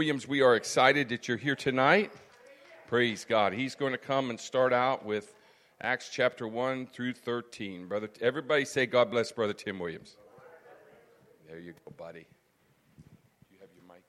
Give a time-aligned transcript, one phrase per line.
[0.00, 2.10] Williams, we are excited that you're here tonight.
[2.88, 3.52] Praise God.
[3.52, 5.34] He's going to come and start out with
[5.82, 7.86] Acts chapter 1 through 13.
[7.86, 10.16] Brother, everybody say, God bless Brother Tim Williams.
[11.46, 12.20] There you go, buddy.
[12.20, 12.26] Do
[13.50, 14.02] you have your mic?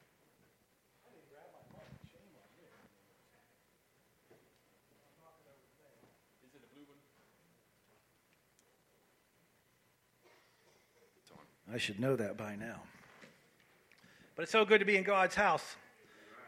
[6.42, 6.86] Is it a blue
[11.68, 11.76] one?
[11.76, 12.80] I should know that by now.
[14.38, 15.76] But it's so good to be in God's house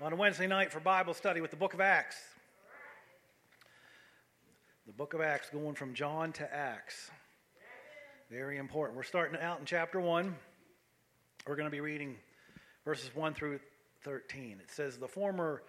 [0.04, 2.18] on a Wednesday night for Bible study with the book of Acts.
[4.86, 7.10] The book of Acts, going from John to Acts.
[8.30, 8.98] Very important.
[8.98, 10.36] We're starting out in chapter 1.
[11.48, 12.18] We're going to be reading
[12.84, 13.62] verses 1 through
[14.04, 14.60] 13.
[14.62, 15.64] It says, The former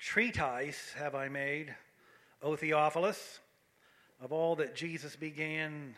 [0.00, 1.72] treatise have I made,
[2.42, 3.38] O Theophilus,
[4.20, 5.94] of all that Jesus began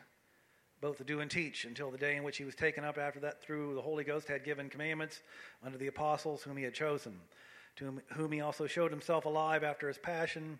[0.83, 3.20] both to do and teach until the day in which he was taken up after
[3.20, 5.23] that through the Holy Ghost had given commandments
[5.64, 7.19] unto the apostles whom he had chosen,
[7.77, 10.59] to whom he also showed himself alive after his passion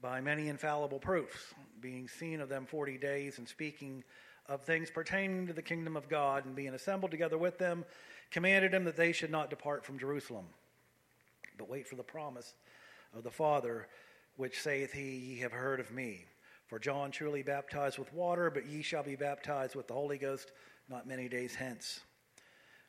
[0.00, 4.02] by many infallible proofs, being seen of them forty days and speaking
[4.46, 7.84] of things pertaining to the kingdom of God, and being assembled together with them,
[8.30, 10.46] commanded them that they should not depart from Jerusalem,
[11.56, 12.54] but wait for the promise
[13.16, 13.86] of the Father,
[14.36, 16.24] which saith he, Ye have heard of me.
[16.66, 20.52] For John truly baptized with water, but ye shall be baptized with the Holy Ghost
[20.88, 22.00] not many days hence.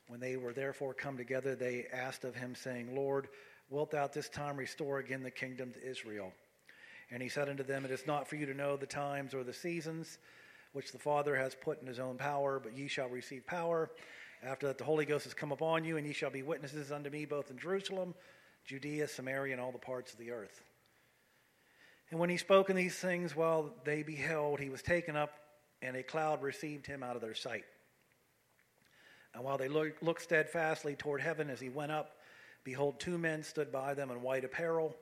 [0.06, 3.28] When they were therefore come together, they asked of him, saying, Lord,
[3.70, 6.32] wilt thou at this time restore again the kingdom to Israel?
[7.10, 9.44] And he said unto them, It is not for you to know the times or
[9.44, 10.18] the seasons
[10.72, 13.90] which the Father has put in his own power, but ye shall receive power.
[14.42, 17.08] After that, the Holy Ghost has come upon you, and ye shall be witnesses unto
[17.08, 18.14] me both in Jerusalem,
[18.66, 20.62] Judea, Samaria, and all the parts of the earth.
[22.10, 25.30] And when he spoke in these things while they beheld, he was taken up,
[25.80, 27.64] and a cloud received him out of their sight.
[29.34, 32.16] And while they looked steadfastly toward heaven as he went up,
[32.62, 34.96] behold, two men stood by them in white apparel,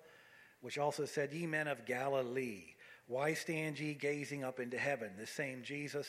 [0.62, 2.64] which also said, Ye men of Galilee,
[3.06, 5.10] why stand ye gazing up into heaven?
[5.18, 6.08] The same Jesus,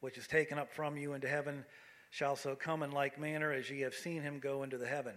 [0.00, 1.64] which is taken up from you into heaven,
[2.10, 5.14] shall so come in like manner as ye have seen him go into the heaven.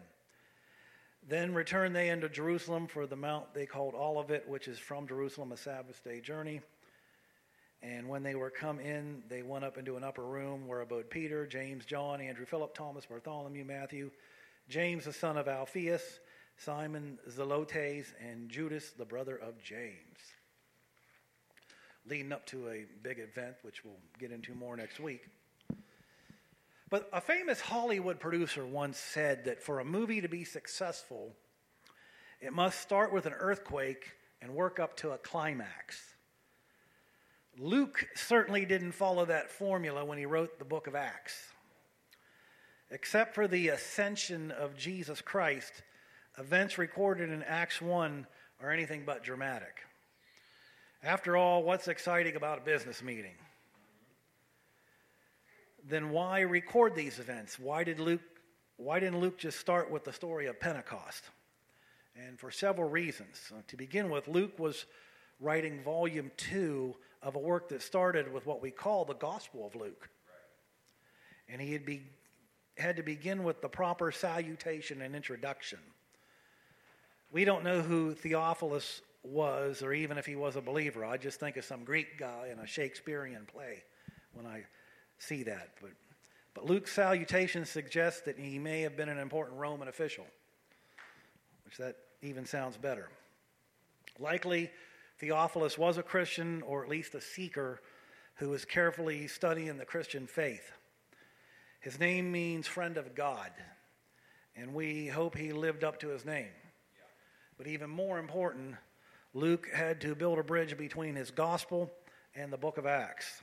[1.27, 5.51] Then returned they into Jerusalem for the mount they called Olivet, which is from Jerusalem
[5.51, 6.61] a Sabbath day journey.
[7.81, 11.09] And when they were come in, they went up into an upper room where abode
[11.09, 14.09] Peter, James, John, Andrew, Philip, Thomas, Bartholomew, Matthew,
[14.67, 16.19] James the son of Alphaeus,
[16.57, 20.17] Simon Zelotes, and Judas the brother of James.
[22.09, 25.27] Leading up to a big event, which we'll get into more next week.
[26.89, 31.35] But a famous Hollywood producer once said that for a movie to be successful,
[32.39, 36.16] it must start with an earthquake and work up to a climax.
[37.57, 41.33] Luke certainly didn't follow that formula when he wrote the book of Acts.
[42.91, 45.83] Except for the ascension of Jesus Christ,
[46.37, 48.25] events recorded in Acts 1
[48.61, 49.85] are anything but dramatic.
[51.03, 53.35] After all, what's exciting about a business meeting?
[55.89, 57.57] then why record these events?
[57.57, 58.21] Why did Luke
[58.79, 61.23] why didn't Luke just start with the story of Pentecost?
[62.15, 63.51] And for several reasons.
[63.51, 64.85] Uh, to begin with, Luke was
[65.39, 69.75] writing volume 2 of a work that started with what we call the Gospel of
[69.75, 70.09] Luke.
[71.49, 72.03] And he had, be,
[72.77, 75.79] had to begin with the proper salutation and introduction.
[77.31, 81.03] We don't know who Theophilus was or even if he was a believer.
[81.03, 83.83] I just think of some Greek guy in a Shakespearean play
[84.33, 84.63] when I
[85.17, 85.69] see that.
[85.81, 85.91] But,
[86.53, 90.25] but Luke's salutation suggests that he may have been an important Roman official,
[91.65, 93.09] which that even sounds better.
[94.19, 94.71] Likely,
[95.19, 97.81] Theophilus was a Christian or at least a seeker
[98.35, 100.71] who was carefully studying the Christian faith.
[101.79, 103.51] His name means friend of God,
[104.55, 106.51] and we hope he lived up to his name.
[107.57, 108.75] But even more important,
[109.33, 111.91] Luke had to build a bridge between his gospel
[112.35, 113.41] and the book of Acts.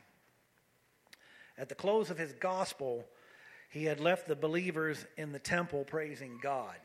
[1.59, 3.05] At the close of his gospel,
[3.71, 6.77] he had left the believers in the temple praising God.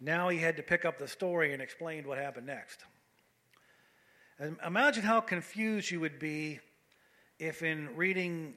[0.00, 2.84] Now he had to pick up the story and explain what happened next.
[4.66, 6.58] Imagine how confused you would be
[7.38, 8.54] if, in reading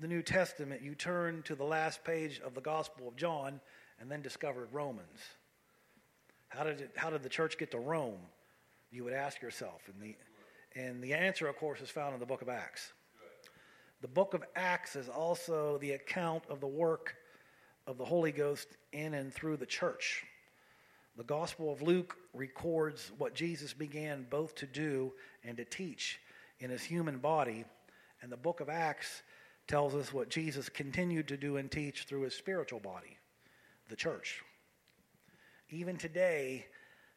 [0.00, 3.60] the New Testament, you turned to the last page of the Gospel of John
[3.98, 5.18] and then discovered Romans.
[6.46, 8.20] How did, it, how did the church get to Rome?
[8.92, 9.82] You would ask yourself.
[9.92, 10.16] And the,
[10.80, 12.92] and the answer, of course, is found in the book of Acts.
[14.02, 17.16] The book of Acts is also the account of the work
[17.88, 20.24] of the Holy Ghost in and through the church.
[21.16, 26.20] The Gospel of Luke records what Jesus began both to do and to teach
[26.60, 27.64] in his human body,
[28.20, 29.22] and the book of Acts
[29.66, 33.16] tells us what Jesus continued to do and teach through his spiritual body,
[33.88, 34.42] the church.
[35.70, 36.66] Even today,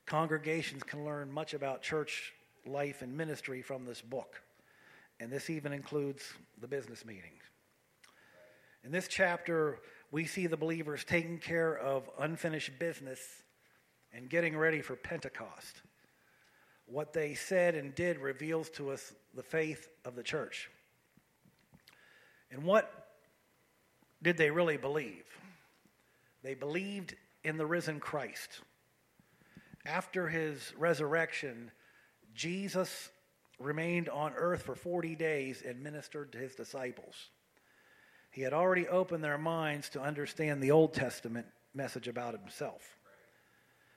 [0.06, 2.34] congregations can learn much about church
[2.66, 4.42] life and ministry from this book.
[5.20, 6.24] And this even includes
[6.62, 7.44] the business meetings.
[8.86, 9.80] In this chapter,
[10.10, 13.20] we see the believers taking care of unfinished business
[14.14, 15.82] and getting ready for Pentecost.
[16.86, 20.70] What they said and did reveals to us the faith of the church.
[22.52, 23.08] And what
[24.22, 25.26] did they really believe?
[26.44, 28.62] They believed in the risen Christ.
[29.86, 31.72] After his resurrection,
[32.34, 33.10] Jesus
[33.60, 37.30] remained on earth for 40 days and ministered to his disciples.
[38.32, 42.99] He had already opened their minds to understand the Old Testament message about himself.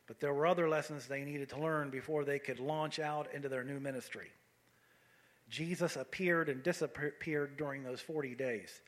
[0.07, 3.49] But there were other lessons they needed to learn before they could launch out into
[3.49, 4.31] their new ministry.
[5.49, 8.81] Jesus appeared and disappeared during those 40 days,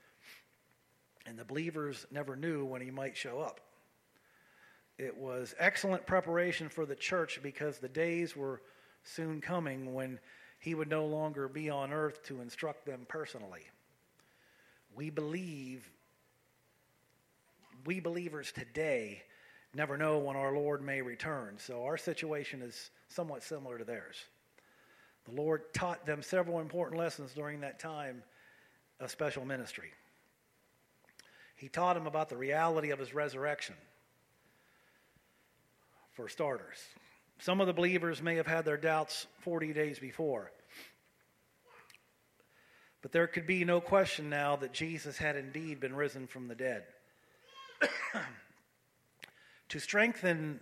[1.26, 3.61] and the believers never knew when he might show up.
[4.96, 8.62] It was excellent preparation for the church because the days were
[9.02, 10.20] soon coming when
[10.58, 13.66] he would no longer be on earth to instruct them personally.
[14.96, 15.90] We believe,
[17.84, 19.22] we believers today
[19.75, 21.56] never know when our Lord may return.
[21.59, 24.17] So our situation is somewhat similar to theirs.
[25.25, 28.23] The Lord taught them several important lessons during that time
[29.00, 29.91] of special ministry.
[31.56, 33.76] He taught them about the reality of his resurrection,
[36.12, 36.79] for starters.
[37.38, 40.50] Some of the believers may have had their doubts 40 days before.
[43.03, 46.55] But there could be no question now that Jesus had indeed been risen from the
[46.55, 46.85] dead.
[49.69, 50.61] to strengthen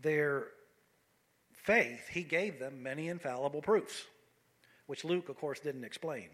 [0.00, 0.48] their
[1.52, 4.04] faith, he gave them many infallible proofs,
[4.86, 6.28] which Luke, of course, didn't explain.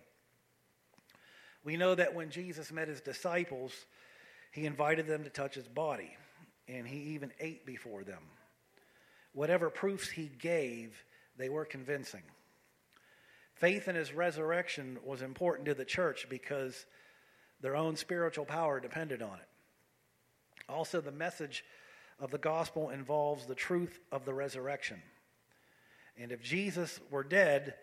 [1.64, 3.72] We know that when Jesus met his disciples,
[4.52, 6.16] he invited them to touch his body,
[6.66, 8.22] and he even ate before them.
[9.32, 11.04] Whatever proofs he gave,
[11.36, 12.22] they were convincing.
[13.54, 16.86] Faith in his resurrection was important to the church because
[17.60, 19.48] their own spiritual power depended on it.
[20.68, 21.64] Also, the message
[22.20, 25.00] of the gospel involves the truth of the resurrection.
[26.16, 27.74] And if Jesus were dead,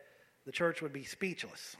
[0.45, 1.75] the church would be speechless.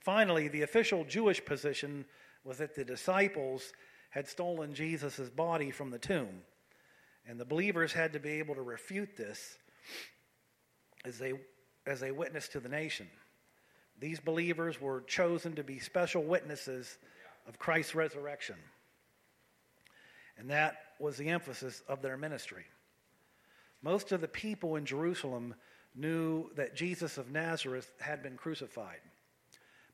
[0.00, 2.04] Finally, the official Jewish position
[2.44, 3.72] was that the disciples
[4.10, 6.42] had stolen Jesus' body from the tomb.
[7.26, 9.56] And the believers had to be able to refute this
[11.04, 11.32] as they
[11.86, 13.08] as a witness to the nation.
[13.98, 16.98] These believers were chosen to be special witnesses
[17.48, 18.56] of Christ's resurrection.
[20.38, 22.64] And that was the emphasis of their ministry.
[23.82, 25.54] Most of the people in Jerusalem
[25.94, 29.00] knew that Jesus of Nazareth had been crucified,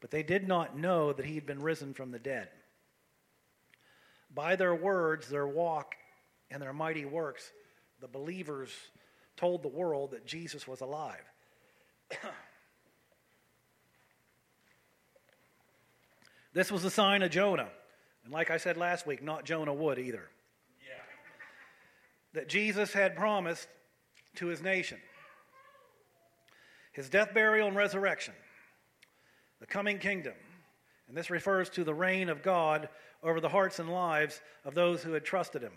[0.00, 2.49] but they did not know that he had been risen from the dead.
[4.35, 5.94] By their words, their walk,
[6.50, 7.50] and their mighty works,
[8.00, 8.70] the believers
[9.37, 11.25] told the world that Jesus was alive.
[16.52, 17.69] this was the sign of Jonah.
[18.29, 20.29] And like I said last week, not Jonah Wood either.
[20.87, 21.03] Yeah.
[22.35, 23.67] That Jesus had promised
[24.35, 24.99] to his nation
[26.93, 28.35] his death, burial, and resurrection,
[29.61, 30.35] the coming kingdom.
[31.09, 32.91] And this refers to the reign of God
[33.23, 35.73] over the hearts and lives of those who had trusted him.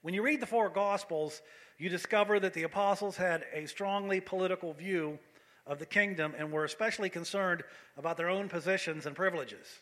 [0.00, 1.42] When you read the four Gospels,
[1.76, 5.18] you discover that the apostles had a strongly political view
[5.66, 7.62] of the kingdom and were especially concerned
[7.98, 9.80] about their own positions and privileges.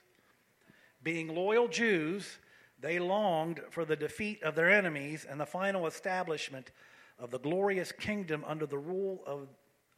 [1.02, 2.38] Being loyal Jews,
[2.80, 6.70] they longed for the defeat of their enemies and the final establishment
[7.18, 9.48] of the glorious kingdom under the rule of,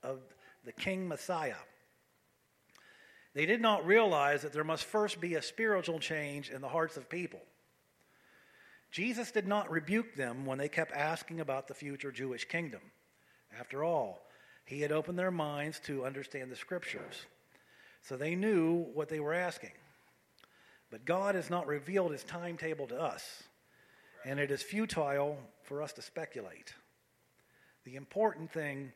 [0.03, 0.21] of
[0.65, 1.55] the King Messiah.
[3.35, 6.97] They did not realize that there must first be a spiritual change in the hearts
[6.97, 7.41] of people.
[8.91, 12.81] Jesus did not rebuke them when they kept asking about the future Jewish kingdom.
[13.59, 14.21] After all,
[14.65, 17.27] he had opened their minds to understand the scriptures.
[18.03, 19.73] So they knew what they were asking.
[20.95, 23.43] But God has not revealed his timetable to us,
[24.25, 26.73] and it is futile for us to speculate.
[27.85, 28.93] The important thing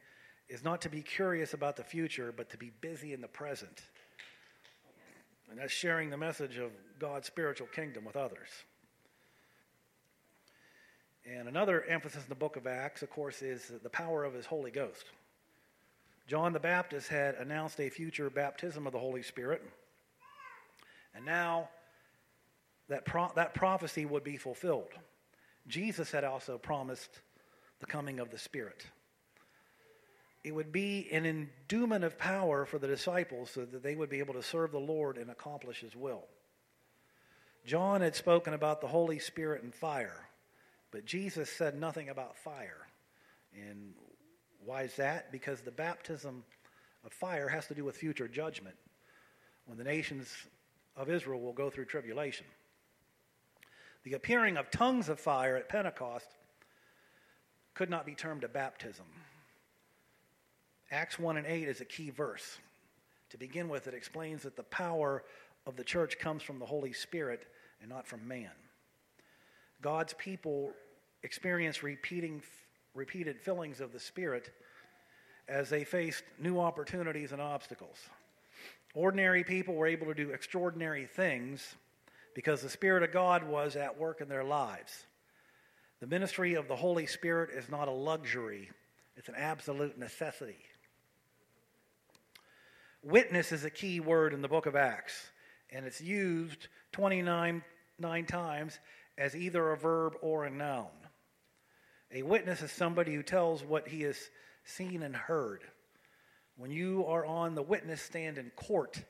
[0.49, 3.83] is not to be curious about the future, but to be busy in the present.
[5.51, 8.49] And that's sharing the message of God's spiritual kingdom with others.
[11.27, 14.47] And another emphasis in the book of Acts, of course, is the power of his
[14.47, 15.07] Holy Ghost.
[16.29, 19.69] John the Baptist had announced a future baptism of the Holy Spirit.
[21.13, 21.71] And now
[22.89, 24.91] that, pro- that prophecy would be fulfilled.
[25.67, 27.21] Jesus had also promised
[27.81, 28.87] the coming of the Spirit.
[30.45, 34.21] It would be an endowment of power for the disciples so that they would be
[34.21, 36.25] able to serve the Lord and accomplish his will.
[37.67, 40.29] John had spoken about the Holy Spirit and fire.
[40.91, 42.87] But Jesus said nothing about fire.
[43.55, 43.93] And
[44.65, 45.31] why is that?
[45.33, 46.45] Because the baptism
[47.05, 48.77] of fire has to do with future judgment
[49.67, 50.33] when the nations
[50.97, 52.47] of Israel will go through tribulation.
[54.05, 56.29] The appearing of tongues of fire at Pentecost
[57.75, 59.07] could not be termed a baptism.
[60.91, 62.59] Acts 1 and 8 is a key verse.
[63.31, 65.23] To begin with, it explains that the power
[65.67, 67.47] of the church comes from the Holy Spirit
[67.81, 68.51] and not from man.
[69.83, 70.73] God's people
[71.23, 72.43] experience repeating,
[72.95, 74.51] repeated fillings of the Spirit
[75.47, 77.99] as they faced new opportunities and obstacles.
[78.95, 81.77] Ordinary people were able to do extraordinary things
[82.39, 85.07] because the Spirit of God was at work in their lives.
[85.99, 88.71] The ministry of the Holy Spirit is not a luxury,
[89.17, 90.61] it's an absolute necessity.
[93.03, 95.33] Witness is a key word in the book of Acts,
[95.73, 97.65] and it's used 29
[97.99, 98.79] nine times
[99.19, 100.87] as either a verb or a noun.
[102.13, 104.17] A witness is somebody who tells what he has
[104.63, 105.65] seen and heard.
[106.57, 109.03] When you are on the witness stand in court,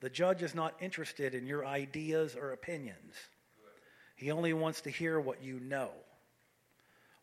[0.00, 3.14] the judge is not interested in your ideas or opinions.
[4.16, 5.90] He only wants to hear what you know.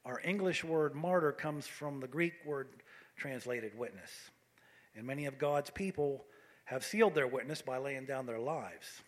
[0.06, 2.68] Our English word martyr comes from the Greek word
[3.18, 4.12] translated witness.
[4.96, 6.26] And many of God's people
[6.66, 9.02] have sealed their witness by laying down their lives.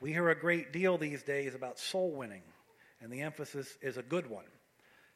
[0.00, 2.42] We hear a great deal these days about soul winning,
[3.00, 4.44] and the emphasis is a good one.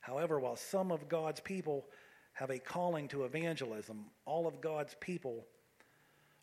[0.01, 1.85] However, while some of God's people
[2.33, 5.45] have a calling to evangelism, all of God's people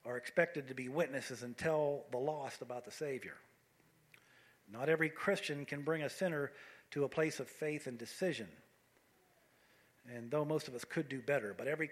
[0.06, 3.36] are expected to be witnesses and tell the lost about the Savior.
[4.72, 6.52] Not every Christian can bring a sinner
[6.92, 8.48] to a place of faith and decision.
[10.14, 11.90] And though most of us could do better, but every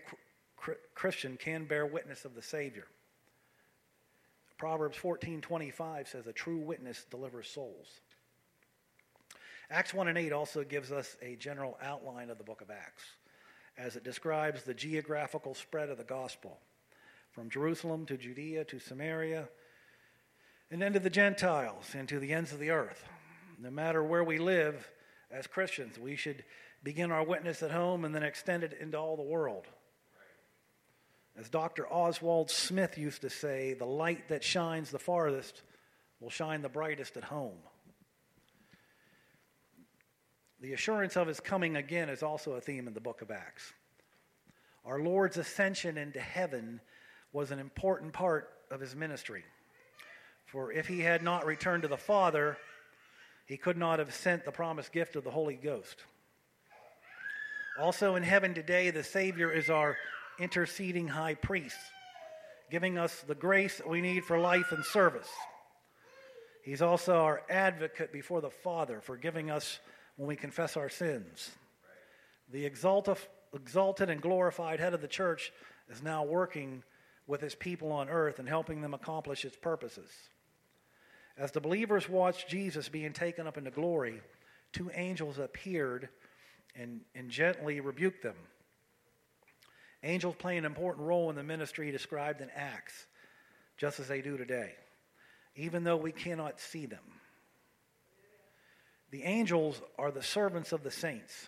[0.93, 2.87] Christian can bear witness of the Savior.
[4.57, 8.01] Proverbs 14:25 says a true witness delivers souls.
[9.69, 13.03] Acts 1 and 8 also gives us a general outline of the book of Acts
[13.75, 16.59] as it describes the geographical spread of the gospel
[17.33, 19.49] from Jerusalem to Judea to Samaria
[20.69, 23.03] and then to the Gentiles and to the ends of the earth.
[23.59, 24.89] No matter where we live
[25.31, 26.43] as Christians, we should
[26.83, 29.65] begin our witness at home and then extend it into all the world.
[31.35, 31.87] As Dr.
[31.87, 35.63] Oswald Smith used to say, the light that shines the farthest
[36.19, 37.57] will shine the brightest at home.
[40.61, 43.73] The assurance of his coming again is also a theme in the book of Acts.
[44.85, 46.79] Our Lord's ascension into heaven
[47.33, 49.43] was an important part of his ministry.
[50.45, 52.57] For if he had not returned to the Father,
[53.45, 56.03] he could not have sent the promised gift of the Holy Ghost.
[57.79, 59.97] Also in heaven today, the Savior is our
[60.39, 61.77] interceding high priest,
[62.69, 65.29] giving us the grace we need for life and service.
[66.63, 69.79] He's also our advocate before the Father, forgiving us
[70.17, 71.49] when we confess our sins.
[72.51, 75.51] The exalted and glorified head of the church
[75.89, 76.83] is now working
[77.27, 80.09] with his people on earth and helping them accomplish its purposes.
[81.37, 84.21] As the believers watched Jesus being taken up into glory,
[84.71, 86.09] two angels appeared
[86.75, 88.35] and, and gently rebuked them.
[90.03, 93.05] Angels play an important role in the ministry described in Acts,
[93.77, 94.73] just as they do today,
[95.55, 96.99] even though we cannot see them.
[99.11, 101.47] The angels are the servants of the saints.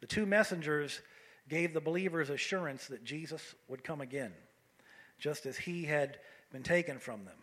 [0.00, 1.00] The two messengers
[1.48, 4.32] gave the believers assurance that Jesus would come again,
[5.18, 6.18] just as he had
[6.52, 7.36] been taken from them.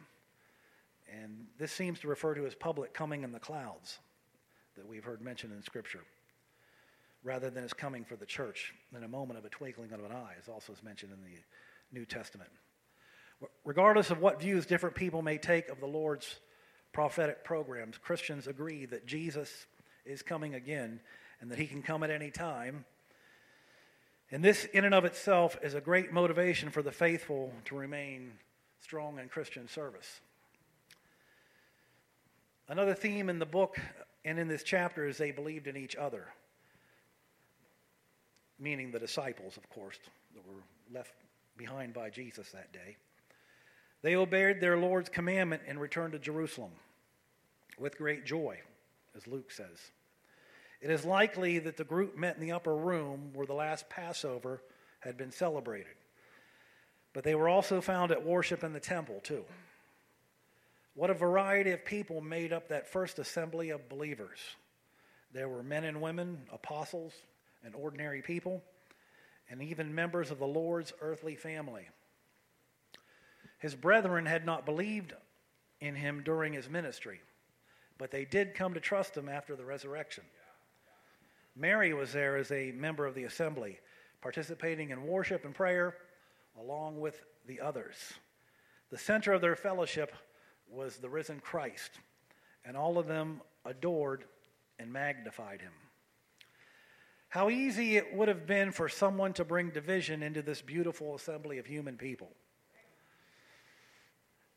[1.12, 4.00] And this seems to refer to his public coming in the clouds
[4.75, 6.03] that we've heard mentioned in Scripture
[7.24, 10.12] rather than his coming for the church in a moment of a twinkling of an
[10.12, 11.38] eye, as also is mentioned in the
[11.91, 12.50] New Testament.
[13.63, 16.39] Regardless of what views different people may take of the Lord's
[16.93, 19.67] prophetic programs, Christians agree that Jesus
[20.05, 21.00] is coming again
[21.41, 22.86] and that he can come at any time.
[24.31, 28.33] And this, in and of itself, is a great motivation for the faithful to remain
[28.79, 30.21] strong in Christian service.
[32.69, 33.77] Another theme in the book
[34.23, 36.27] and in this chapter is they believed in each other
[38.61, 39.97] meaning the disciples, of course,
[40.35, 40.61] that were
[40.93, 41.13] left
[41.57, 42.95] behind by Jesus that day.
[44.03, 46.71] They obeyed their Lord's commandment and returned to Jerusalem
[47.77, 48.59] with great joy,
[49.15, 49.91] as Luke says.
[50.81, 54.61] It is likely that the group met in the upper room where the last Passover
[55.00, 55.93] had been celebrated.
[57.13, 59.45] But they were also found at worship in the temple, too.
[60.95, 64.39] What a variety of people made up that first assembly of believers.
[65.33, 67.13] There were men and women, apostles,
[67.63, 68.63] and ordinary people,
[69.50, 71.88] and even members of the Lord's earthly family.
[73.59, 75.13] His brethren had not believed
[75.79, 77.21] in him during his ministry.
[78.01, 80.23] but they did come to trust him after the resurrection.
[81.55, 83.79] Mary was there as a member of the assembly,
[84.22, 85.96] participating in worship and prayer
[86.60, 87.96] along with the others.
[88.89, 90.13] The center of their fellowship
[90.70, 91.91] was the risen Christ,
[92.65, 94.25] and all of them adored
[94.79, 95.74] and magnified him.
[97.29, 101.60] How easy it would have been for someone to bring division into this beautiful assembly
[101.60, 102.29] of human people.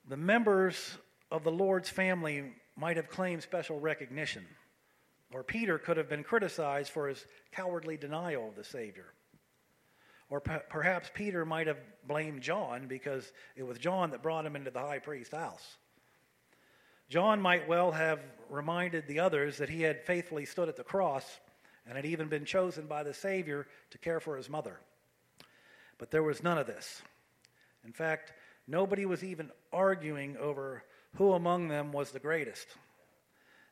[0.09, 0.99] The members
[1.31, 4.45] of the Lord's family might have claimed special recognition,
[5.35, 9.13] or Peter could have been criticized for his cowardly denial of the Savior.
[10.31, 14.71] Or perhaps Peter might have blamed John because it was John that brought him into
[14.71, 15.77] the high priest's house.
[17.09, 21.25] John might well have reminded the others that he had faithfully stood at the cross
[21.85, 24.79] and had even been chosen by the Savior to care for his mother.
[25.99, 27.03] But there was none of this.
[27.85, 28.33] In fact,
[28.69, 30.85] nobody was even arguing over
[31.17, 32.69] who among them was the greatest.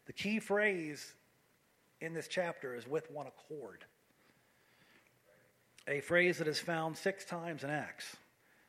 [0.07, 1.15] The key phrase
[2.03, 3.85] in this chapter is with one accord
[5.89, 8.17] a phrase that is found six times in Acts.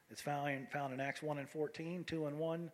[0.09, 2.71] It's found, found in Acts 1 and 14, 2 and 1,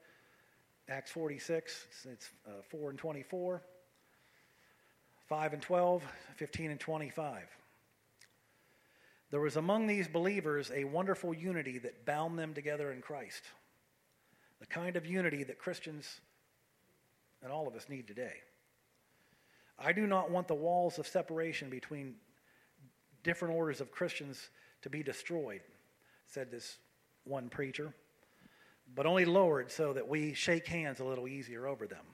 [0.87, 3.61] Acts 46, it's uh, 4 and 24,
[5.27, 6.03] 5 and 12,
[6.37, 7.43] 15 and 25.
[9.31, 13.43] There was among these believers a wonderful unity that bound them together in Christ.
[14.59, 16.21] The kind of unity that Christians
[17.43, 18.35] and all of us need today.
[19.81, 22.15] I do not want the walls of separation between
[23.23, 24.49] different orders of Christians
[24.81, 25.61] to be destroyed,
[26.27, 26.77] said this
[27.23, 27.93] one preacher,
[28.95, 32.05] but only lowered so that we shake hands a little easier over them.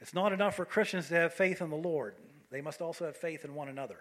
[0.00, 2.14] It's not enough for Christians to have faith in the Lord,
[2.50, 3.98] they must also have faith in one another.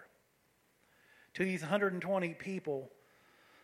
[1.36, 2.90] To these 120 people,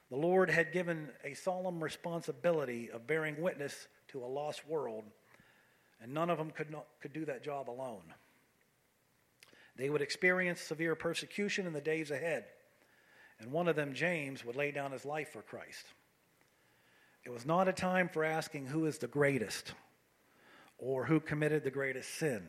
[0.10, 5.06] the Lord had given a solemn responsibility of bearing witness to a lost world,
[6.02, 8.04] and none of them could, not, could do that job alone.
[9.76, 12.46] They would experience severe persecution in the days ahead,
[13.40, 15.86] and one of them, James, would lay down his life for Christ.
[17.26, 19.74] It was not a time for asking who is the greatest
[20.78, 22.46] or who committed the greatest sin.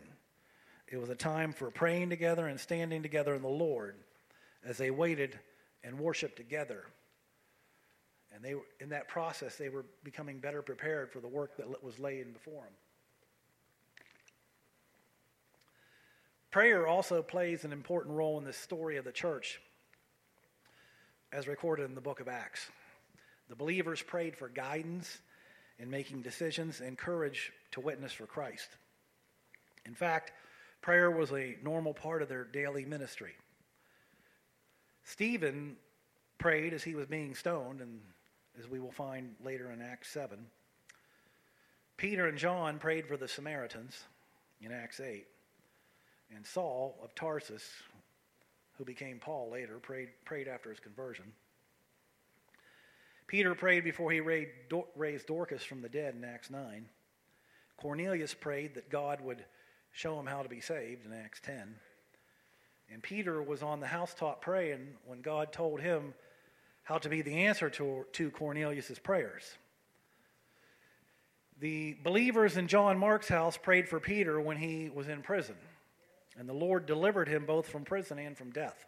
[0.89, 3.97] It was a time for praying together and standing together in the Lord
[4.65, 5.39] as they waited
[5.83, 6.85] and worshiped together.
[8.33, 11.99] And they, in that process, they were becoming better prepared for the work that was
[11.99, 12.73] laid before them.
[16.55, 19.61] Prayer also plays an important role in the story of the church,
[21.33, 22.71] as recorded in the book of Acts.
[23.49, 25.19] The believers prayed for guidance
[25.81, 28.69] in making decisions and courage to witness for Christ.
[29.85, 30.31] In fact,
[30.81, 33.33] prayer was a normal part of their daily ministry.
[35.03, 35.75] Stephen
[36.39, 38.01] prayed as he was being stoned, and
[38.61, 40.39] as we will find later in Acts 7.
[41.97, 44.05] Peter and John prayed for the Samaritans
[44.61, 45.27] in Acts 8.
[46.35, 47.65] And Saul of Tarsus,
[48.79, 51.33] who became Paul later, prayed, prayed after his conversion.
[53.27, 56.87] Peter prayed before he raised Dorcas from the dead in Acts 9.
[57.77, 59.45] Cornelius prayed that God would
[59.93, 61.75] show him how to be saved in Acts 10.
[62.93, 66.15] And Peter was on the housetop praying when God told him
[66.83, 69.43] how to be the answer to, to Cornelius' prayers.
[71.61, 75.57] The believers in John Mark's house prayed for Peter when he was in prison.
[76.39, 78.85] And the Lord delivered him both from prison and from death.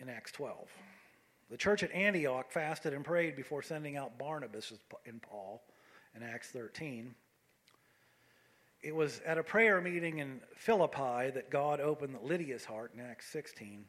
[0.00, 0.68] In Acts 12.
[1.50, 4.72] The church at Antioch fasted and prayed before sending out Barnabas
[5.06, 5.62] and Paul
[6.14, 7.14] in Acts 13.
[8.82, 13.26] It was at a prayer meeting in Philippi that God opened Lydia's heart in Acts
[13.26, 13.84] 16,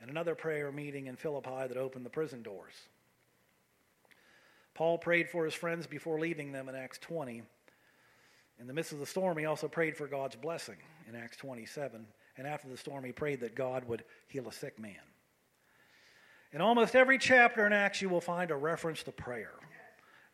[0.00, 2.74] and another prayer meeting in Philippi that opened the prison doors.
[4.74, 7.42] Paul prayed for his friends before leaving them in Acts 20,
[8.58, 10.76] in the midst of the storm, he also prayed for God's blessing
[11.08, 12.06] in Acts 27.
[12.38, 14.94] And after the storm, he prayed that God would heal a sick man.
[16.52, 19.52] In almost every chapter in Acts, you will find a reference to prayer.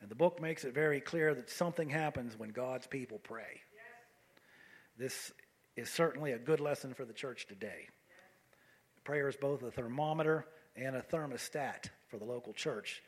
[0.00, 3.60] And the book makes it very clear that something happens when God's people pray.
[4.98, 5.32] This
[5.76, 7.88] is certainly a good lesson for the church today.
[9.04, 13.02] Prayer is both a thermometer and a thermostat for the local church.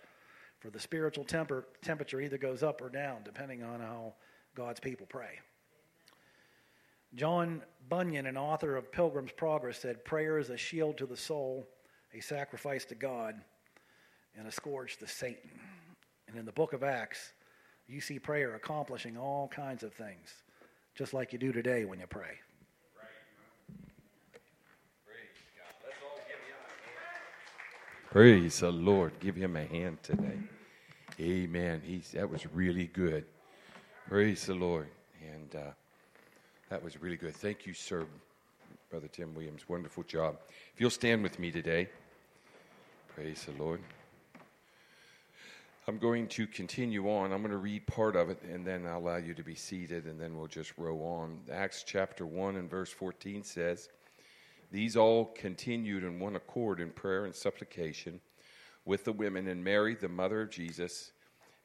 [0.61, 4.14] For the spiritual temper, temperature either goes up or down, depending on how
[4.55, 5.40] God's people pray.
[7.14, 11.67] John Bunyan, an author of Pilgrim's Progress, said, Prayer is a shield to the soul,
[12.12, 13.37] a sacrifice to God,
[14.37, 15.51] and a scourge to Satan.
[16.27, 17.33] And in the book of Acts,
[17.87, 20.43] you see prayer accomplishing all kinds of things,
[20.95, 22.38] just like you do today when you pray.
[28.11, 29.12] Praise the Lord.
[29.19, 30.38] Give him a hand today.
[31.21, 31.83] Amen.
[31.85, 33.25] He's, that was really good.
[34.09, 34.88] Praise the Lord.
[35.23, 35.71] And uh,
[36.69, 37.35] that was really good.
[37.35, 38.05] Thank you, sir,
[38.90, 39.67] Brother Tim Williams.
[39.67, 40.37] Wonderful job.
[40.75, 41.88] If you'll stand with me today,
[43.14, 43.81] praise the Lord.
[45.88, 47.33] I'm going to continue on.
[47.33, 50.05] I'm going to read part of it and then I'll allow you to be seated
[50.05, 51.38] and then we'll just row on.
[51.51, 53.88] Acts chapter 1 and verse 14 says,
[54.71, 58.21] These all continued in one accord in prayer and supplication
[58.85, 61.12] with the women and Mary, the mother of Jesus,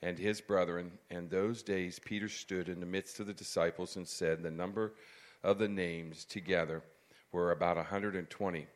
[0.02, 0.92] and his brethren.
[1.10, 4.94] And those days Peter stood in the midst of the disciples and said, The number
[5.44, 6.84] of the names together
[7.32, 8.68] were about 120.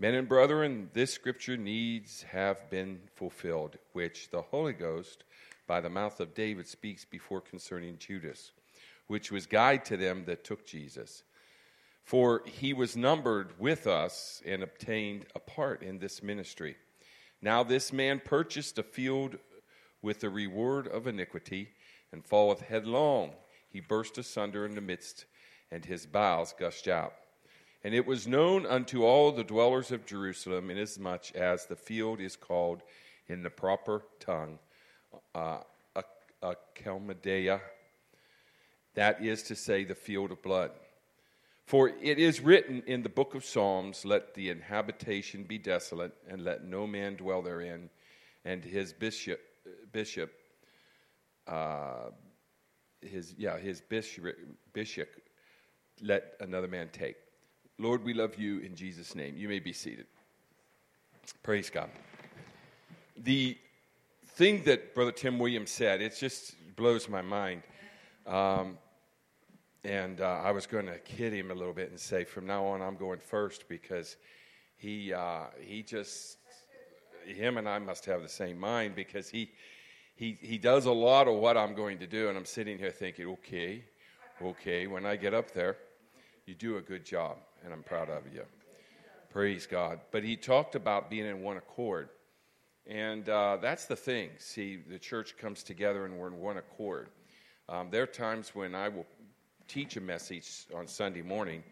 [0.00, 5.24] Men and brethren, this scripture needs have been fulfilled, which the Holy Ghost,
[5.66, 8.52] by the mouth of David, speaks before concerning Judas,
[9.08, 11.24] which was guide to them that took Jesus.
[12.04, 16.76] For he was numbered with us and obtained a part in this ministry.
[17.42, 19.36] Now this man purchased a field
[20.02, 21.70] with the reward of iniquity,
[22.12, 23.32] and falleth headlong.
[23.68, 25.26] He burst asunder in the midst,
[25.70, 27.14] and his bowels gushed out.
[27.84, 32.36] And it was known unto all the dwellers of Jerusalem, inasmuch as the field is
[32.36, 32.82] called
[33.28, 34.58] in the proper tongue
[35.34, 35.58] uh,
[36.42, 37.60] Akelmadeah,
[38.94, 40.70] that is to say, the field of blood.
[41.66, 46.42] For it is written in the book of Psalms, Let the inhabitation be desolate, and
[46.42, 47.90] let no man dwell therein,
[48.44, 49.40] and his bishop,
[49.92, 50.32] bishop,
[51.46, 52.10] uh,
[53.00, 54.36] his yeah, his bishop,
[54.72, 55.08] bishop,
[56.02, 57.16] let another man take.
[57.78, 59.36] Lord, we love you in Jesus' name.
[59.36, 60.06] You may be seated.
[61.42, 61.90] Praise God.
[63.16, 63.56] The
[64.26, 67.62] thing that Brother Tim Williams said, it just blows my mind.
[68.26, 68.78] Um,
[69.84, 72.64] and uh, I was going to kid him a little bit and say, from now
[72.66, 74.16] on, I'm going first because
[74.76, 76.38] he, uh, he just,
[77.28, 79.50] him and I must have the same mind because he,
[80.16, 82.28] he, he does a lot of what I'm going to do.
[82.28, 83.84] And I'm sitting here thinking, okay,
[84.42, 85.76] okay, when I get up there,
[86.46, 88.42] you do a good job and I'm proud of you.
[89.30, 90.00] Praise God.
[90.10, 92.08] But he talked about being in one accord.
[92.86, 94.30] And uh, that's the thing.
[94.38, 97.08] See, the church comes together and we're in one accord.
[97.68, 99.06] Um, there are times when I will
[99.66, 101.62] teach a message on Sunday morning,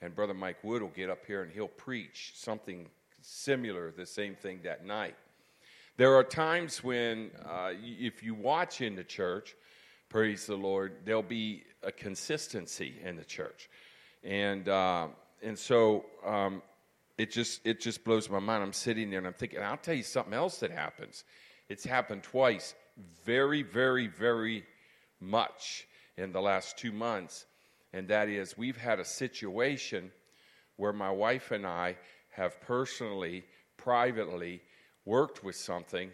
[0.00, 2.88] and Brother Mike Wood will get up here and he'll preach something
[3.22, 5.16] similar, the same thing that night.
[5.96, 9.54] There are times when, uh, if you watch in the church,
[10.08, 13.68] praise the Lord, there'll be a consistency in the church.
[14.22, 15.08] And uh,
[15.42, 16.62] and so um,
[17.18, 18.62] it just it just blows my mind.
[18.62, 21.24] I'm sitting there and I'm thinking, I'll tell you something else that happens.
[21.68, 22.74] It's happened twice,
[23.24, 24.64] very, very, very
[25.20, 27.46] much in the last two months,
[27.92, 30.10] and that is we've had a situation
[30.76, 31.96] where my wife and I
[32.32, 33.44] have personally,
[33.76, 34.60] privately
[35.04, 36.10] worked with something.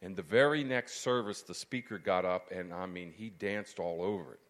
[0.00, 4.02] And the very next service, the speaker got up, and I mean, he danced all
[4.02, 4.40] over it.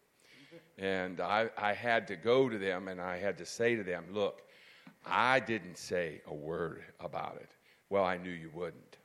[0.77, 4.05] And I, I had to go to them and I had to say to them,
[4.11, 4.41] look,
[5.05, 7.49] I didn't say a word about it.
[7.89, 8.97] Well, I knew you wouldn't.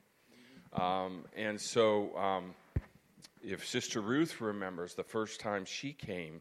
[0.72, 2.54] Um, and so, um,
[3.42, 6.40] if Sister Ruth remembers the first time she came,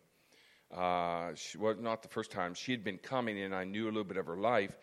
[0.76, 3.92] uh, she, well, not the first time, she had been coming and I knew a
[3.92, 4.78] little bit of her life.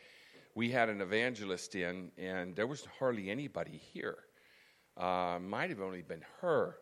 [0.55, 4.19] We had an evangelist in, and there was hardly anybody here.
[4.97, 6.77] Uh, might have only been her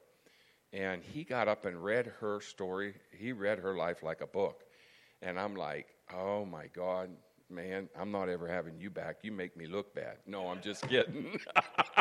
[0.72, 2.94] and he got up and read her story.
[3.18, 4.62] He read her life like a book.
[5.20, 7.10] And I'm like, oh my God,
[7.50, 9.18] man, I'm not ever having you back.
[9.22, 10.16] You make me look bad.
[10.26, 11.38] No, I'm just kidding.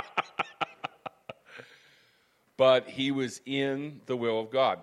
[2.58, 4.80] but he was in the will of God.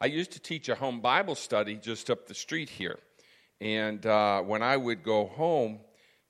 [0.00, 2.98] I used to teach a home Bible study just up the street here.
[3.60, 5.80] And uh, when I would go home,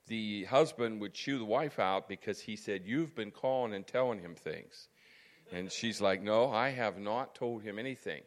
[0.06, 4.20] the husband would chew the wife out because he said, You've been calling and telling
[4.20, 4.88] him things.
[5.52, 8.22] And she's like, No, I have not told him anything.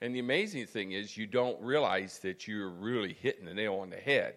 [0.00, 3.90] And the amazing thing is, you don't realize that you're really hitting the nail on
[3.90, 4.34] the head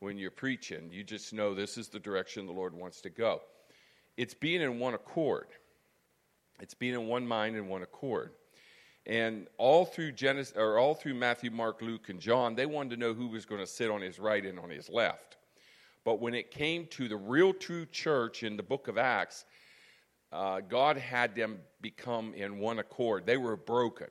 [0.00, 0.90] when you're preaching.
[0.92, 3.40] You just know this is the direction the Lord wants to go.
[4.18, 5.46] It's being in one accord,
[6.60, 8.32] it's being in one mind and one accord.
[9.06, 12.96] And all through Genesis, or all through Matthew, Mark, Luke, and John, they wanted to
[12.98, 15.38] know who was going to sit on his right and on his left.
[16.04, 19.44] But when it came to the real true church in the book of Acts,
[20.32, 23.26] uh, God had them become in one accord.
[23.26, 24.06] They were broken.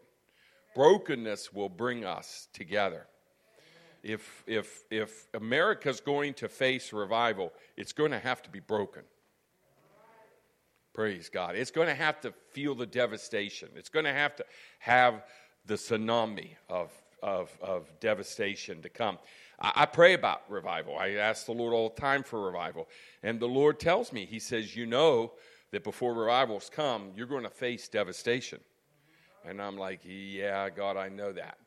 [0.75, 3.07] Brokenness will bring us together.
[4.03, 9.03] If, if, if America's going to face revival, it's going to have to be broken.
[10.93, 11.55] Praise God.
[11.55, 13.69] It's going to have to feel the devastation.
[13.75, 14.45] It's going to have to
[14.79, 15.23] have
[15.65, 19.17] the tsunami of, of, of devastation to come.
[19.61, 20.97] I, pray about revival.
[20.97, 22.87] I ask the Lord all the time for revival.
[23.23, 25.33] And the Lord tells me, He says, You know,
[25.71, 28.59] that before revivals come, you're going to face devastation.
[29.45, 31.57] And I'm like, yeah, God, I know that.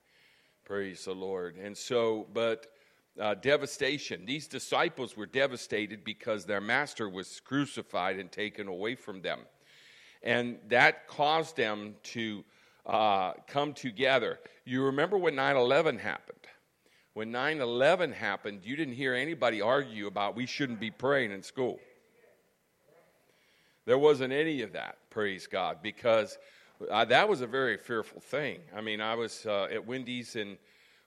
[0.64, 1.56] Praise the Lord.
[1.56, 2.68] And so, but
[3.20, 4.24] uh, devastation.
[4.24, 9.40] These disciples were devastated because their master was crucified and taken away from them.
[10.22, 12.44] And that caused them to
[12.86, 14.38] uh, come together.
[14.64, 16.38] You remember when 9 11 happened?
[17.14, 21.42] When 9 11 happened, you didn't hear anybody argue about we shouldn't be praying in
[21.42, 21.78] school.
[23.84, 26.38] There wasn't any of that, praise God, because
[26.90, 28.60] uh, that was a very fearful thing.
[28.74, 30.56] I mean, I was uh, at Wendy's in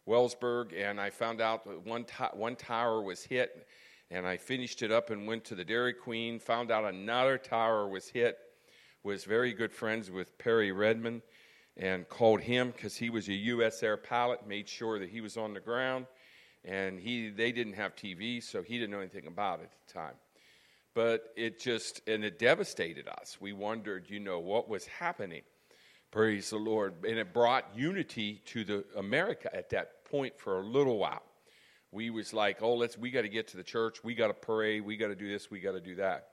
[0.08, 3.66] Wellsburg, and I found out one, one tower was hit,
[4.12, 7.88] and I finished it up and went to the Dairy Queen, found out another tower
[7.88, 8.38] was hit,
[9.04, 11.24] was very good friends with Perry Redmond,
[11.78, 13.84] and called him because he was a U.S.
[13.84, 16.06] Air pilot, made sure that he was on the ground,
[16.64, 19.94] and he they didn't have TV, so he didn't know anything about it at the
[19.94, 20.16] time.
[20.94, 23.38] But it just and it devastated us.
[23.40, 25.42] We wondered you know what was happening.
[26.12, 26.94] Praise the lord.
[27.06, 31.24] And it brought unity to the america at that point for a little while.
[31.92, 34.02] We was like oh let's we got to get to the church.
[34.04, 34.80] We got to pray.
[34.80, 35.52] We got to do this.
[35.52, 36.30] We got to do that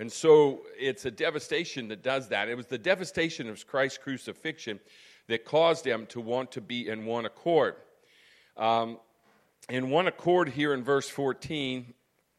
[0.00, 4.80] and so it's a devastation that does that it was the devastation of christ's crucifixion
[5.28, 7.76] that caused them to want to be in one accord
[8.56, 8.98] um,
[9.68, 11.94] in one accord here in verse 14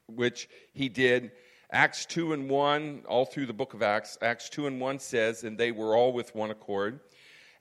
[0.08, 1.32] which he did
[1.74, 5.46] Acts 2 and 1, all through the book of Acts, Acts 2 and 1 says,
[5.46, 7.00] and they were all with one accord.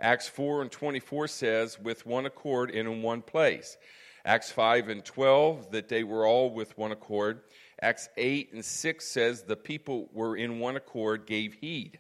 [0.01, 3.77] Acts 4 and 24 says, with one accord and in one place.
[4.25, 7.43] Acts 5 and 12, that they were all with one accord.
[7.83, 11.99] Acts 8 and 6 says, the people were in one accord, gave heed.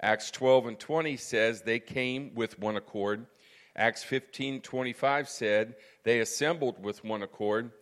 [0.00, 3.26] Acts 12 and 20 says, they came with one accord.
[3.74, 7.72] Acts 15 25 said, they assembled with one accord.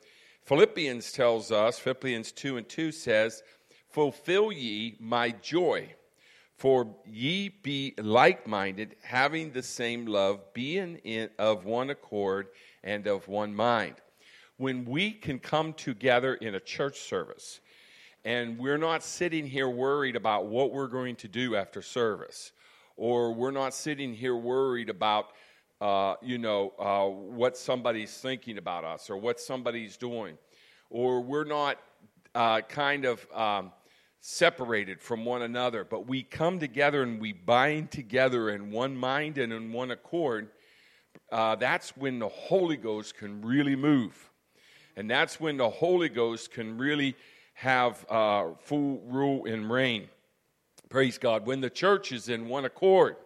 [0.45, 3.43] Philippians tells us, Philippians 2 and 2 says,
[3.91, 5.95] Fulfill ye my joy,
[6.57, 12.49] for ye be like minded, having the same love, being in, of one accord
[12.85, 13.97] and of one mind.
[14.59, 17.61] When we can come together in a church service,
[18.25, 22.53] and we're not sitting here worried about what we're going to do after service,
[22.97, 25.27] or we're not sitting here worried about,
[25.81, 30.39] uh, you know, uh, what somebody's thinking about us or what somebody's doing,
[30.91, 31.79] or we're not
[32.35, 33.73] uh, kind of um,
[34.21, 39.39] separated from one another, but we come together and we bind together in one mind
[39.39, 40.49] and in one accord,
[41.31, 44.31] uh, that's when the Holy Ghost can really move.
[44.97, 47.15] And that's when the Holy Ghost can really
[47.55, 50.09] have uh, full rule and reign.
[50.89, 51.47] Praise God.
[51.47, 53.17] When the church is in one accord.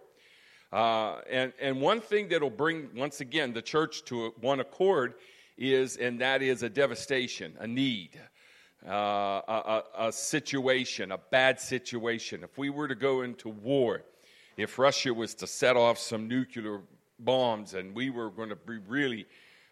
[0.73, 5.15] Uh, and, and one thing that'll bring, once again, the church to one accord
[5.59, 8.11] is, and that is a devastation, a need
[8.87, 14.03] uh, a, a situation, a bad situation, if we were to go into war,
[14.57, 16.81] if Russia was to set off some nuclear
[17.19, 19.27] bombs and we were going to be really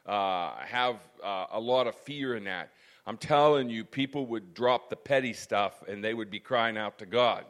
[0.08, 2.70] uh, have uh, a lot of fear in that,
[3.06, 6.98] I'm telling you, people would drop the petty stuff and they would be crying out
[6.98, 7.44] to God.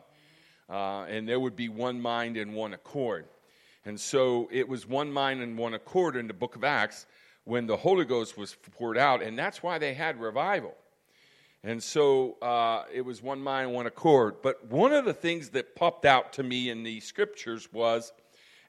[0.68, 3.26] Uh, and there would be one mind and one accord.
[3.84, 7.06] And so it was one mind and one accord in the book of Acts
[7.44, 10.74] when the Holy Ghost was poured out, and that's why they had revival.
[11.64, 14.42] And so uh, it was one mind, one accord.
[14.42, 18.12] But one of the things that popped out to me in the scriptures was,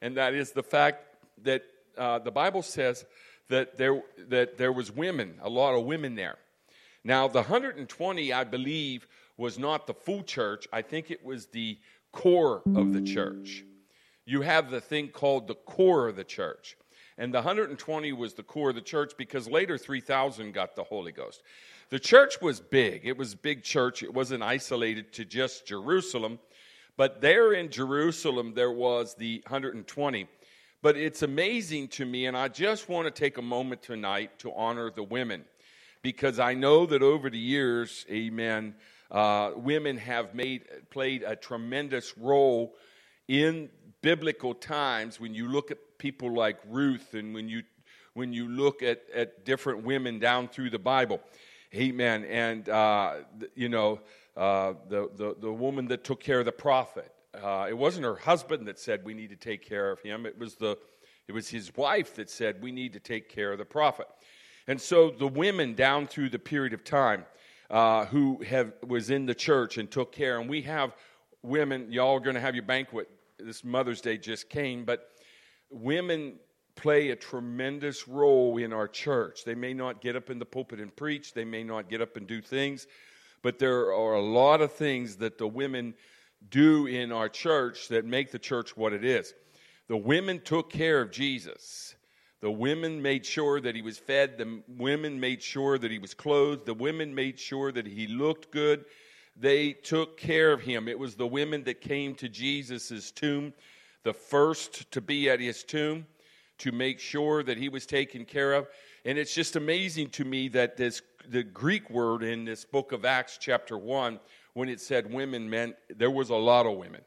[0.02, 1.04] and that is the fact
[1.44, 1.64] that
[1.98, 3.06] uh, the Bible says
[3.50, 6.38] that there, that there was women, a lot of women there.
[7.04, 9.08] Now, the 120, I believe,
[9.38, 10.68] was not the full church.
[10.72, 11.78] I think it was the
[12.12, 13.64] core of the church.
[14.26, 16.78] You have the thing called the core of the church.
[17.18, 21.12] And the 120 was the core of the church because later 3,000 got the Holy
[21.12, 21.42] Ghost.
[21.90, 23.06] The church was big.
[23.06, 24.04] It was big church.
[24.04, 26.40] It wasn't isolated to just Jerusalem.
[26.96, 30.28] But there in Jerusalem, there was the 120.
[30.82, 34.54] But it's amazing to me, and I just want to take a moment tonight to
[34.54, 35.44] honor the women
[36.02, 38.76] because I know that over the years, amen,
[39.12, 42.76] uh, women have made, played a tremendous role
[43.28, 43.70] in
[44.02, 47.64] biblical times when you look at people like Ruth and when you,
[48.14, 51.20] when you look at, at different women down through the Bible.
[51.76, 52.24] Amen.
[52.24, 53.16] And, uh,
[53.54, 54.00] you know,
[54.38, 58.16] uh, the, the, the woman that took care of the prophet, uh, it wasn't her
[58.16, 60.26] husband that said we need to take care of him.
[60.26, 60.78] It was, the,
[61.28, 64.08] it was his wife that said we need to take care of the prophet.
[64.68, 67.26] And so the women down through the period of time
[67.70, 70.96] uh, who have, was in the church and took care, and we have
[71.44, 73.10] women, y'all are going to have your banquet.
[73.38, 75.10] This Mother's Day just came, but
[75.70, 76.36] women
[76.76, 79.44] play a tremendous role in our church.
[79.44, 82.18] They may not get up in the pulpit and preach, they may not get up
[82.18, 82.88] and do things,
[83.42, 85.94] but there are a lot of things that the women
[86.50, 89.34] do in our church that make the church what it is.
[89.88, 91.96] The women took care of Jesus.
[92.42, 94.38] The women made sure that he was fed.
[94.38, 96.66] The women made sure that he was clothed.
[96.66, 98.86] The women made sure that he looked good.
[99.36, 100.88] They took care of him.
[100.88, 103.54] It was the women that came to Jesus' tomb,
[104.04, 106.06] the first to be at his tomb,
[106.60, 108.68] to make sure that he was taken care of.
[109.06, 113.06] And it's just amazing to me that this the Greek word in this book of
[113.06, 114.20] Acts, chapter 1,
[114.54, 117.02] when it said women meant there was a lot of women.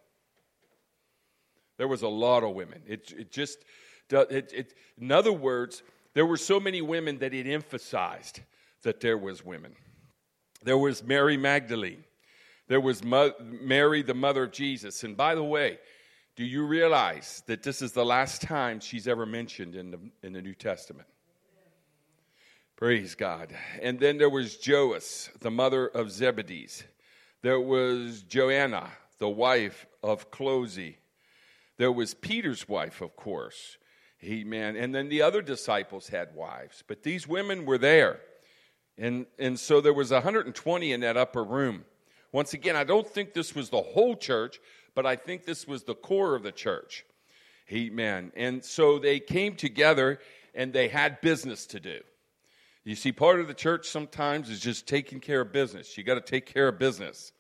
[1.79, 2.83] There was a lot of women.
[2.87, 3.59] It, it just,
[4.11, 5.83] it, it, in other words,
[6.15, 8.41] there were so many women that it emphasized
[8.83, 9.75] that there was women.
[10.63, 12.05] There was Mary Magdalene.
[12.69, 15.03] There was Mo- Mary, the mother of Jesus.
[15.05, 15.79] And by the way,
[16.37, 20.33] do you realize that this is the last time she's ever mentioned in the, in
[20.33, 21.09] the New Testament?
[22.77, 23.55] Praise God.
[23.81, 26.83] And then there was Joas, the mother of Zebedees.
[27.43, 30.99] There was Joanna, the wife of Closy.
[31.77, 33.79] There was Peter's wife, of course.
[34.25, 34.77] Amen.
[34.77, 38.21] And then the other disciples had wives, but these women were there.
[38.97, 41.85] And, and so there was 120 in that upper room.
[42.31, 44.61] Once again, I don't think this was the whole church,
[44.95, 47.05] but I think this was the core of the church.
[47.73, 48.33] Amen.
[48.37, 50.21] And so they came together
[50.55, 52.01] and they had business to do.
[52.85, 55.97] You see, part of the church sometimes is just taking care of business.
[55.97, 57.33] You got to take care of business.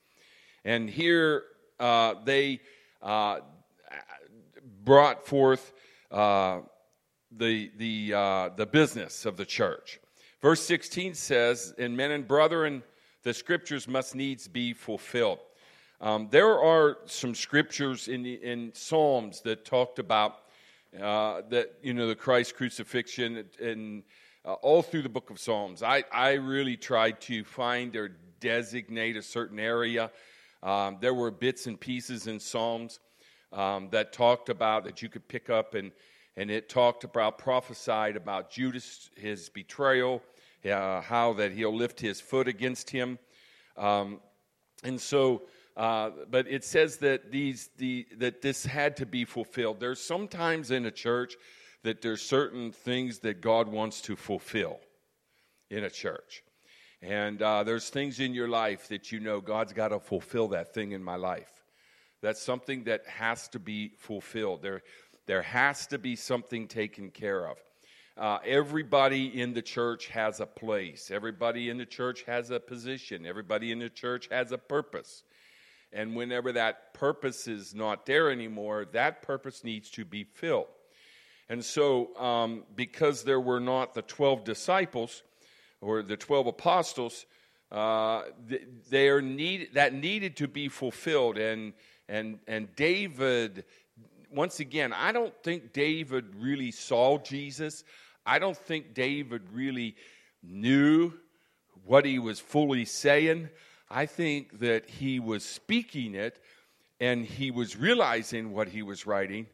[0.64, 1.42] And here
[1.80, 2.60] uh, they
[3.02, 3.40] uh,
[4.84, 5.72] brought forth
[6.12, 6.60] uh,
[7.32, 9.98] the, the, uh, the business of the church.
[10.40, 12.84] Verse 16 says, And men and brethren,
[13.24, 15.40] the scriptures must needs be fulfilled.
[16.00, 20.36] Um, there are some scriptures in, in Psalms that talked about
[21.00, 24.04] uh, that, you know, the Christ crucifixion and
[24.44, 25.82] uh, all through the book of Psalms.
[25.82, 30.10] I, I really tried to find or designate a certain area.
[30.62, 33.00] Um, there were bits and pieces in Psalms
[33.52, 35.92] um, that talked about that you could pick up, and,
[36.36, 40.22] and it talked about, prophesied about Judas, his betrayal,
[40.64, 43.18] uh, how that he'll lift his foot against him.
[43.76, 44.20] Um,
[44.84, 45.42] and so,
[45.76, 49.80] uh, but it says that these the that this had to be fulfilled.
[49.80, 51.36] There's sometimes in a church
[51.82, 54.78] that there's certain things that God wants to fulfill
[55.70, 56.42] in a church.
[57.00, 60.72] And uh, there's things in your life that you know God's got to fulfill that
[60.72, 61.50] thing in my life.
[62.20, 64.62] That's something that has to be fulfilled.
[64.62, 64.82] There,
[65.26, 67.56] there has to be something taken care of.
[68.16, 71.10] Uh, everybody in the church has a place.
[71.10, 73.26] Everybody in the church has a position.
[73.26, 75.24] Everybody in the church has a purpose.
[75.92, 80.68] And whenever that purpose is not there anymore, that purpose needs to be filled.
[81.48, 85.22] And so, um, because there were not the 12 disciples
[85.80, 87.26] or the 12 apostles,
[87.70, 88.22] uh,
[88.90, 91.38] they are need, that needed to be fulfilled.
[91.38, 91.72] And,
[92.08, 93.64] and, and David,
[94.30, 97.84] once again, I don't think David really saw Jesus.
[98.24, 99.96] I don't think David really
[100.42, 101.12] knew
[101.84, 103.48] what he was fully saying.
[103.90, 106.40] I think that he was speaking it
[107.00, 109.46] and he was realizing what he was writing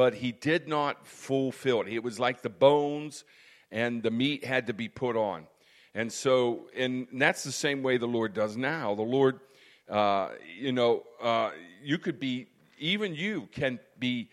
[0.00, 1.88] but he did not fulfill it.
[1.88, 3.22] It was like the bones
[3.70, 5.46] and the meat had to be put on.
[5.94, 8.94] And so, and that's the same way the Lord does now.
[8.94, 9.40] The Lord,
[9.90, 11.50] uh, you know, uh,
[11.82, 12.46] you could be,
[12.78, 14.30] even you can be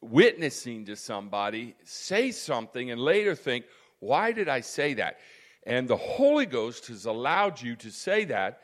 [0.00, 3.66] witnessing to somebody, say something, and later think,
[4.00, 5.18] why did I say that?
[5.66, 8.62] And the Holy Ghost has allowed you to say that,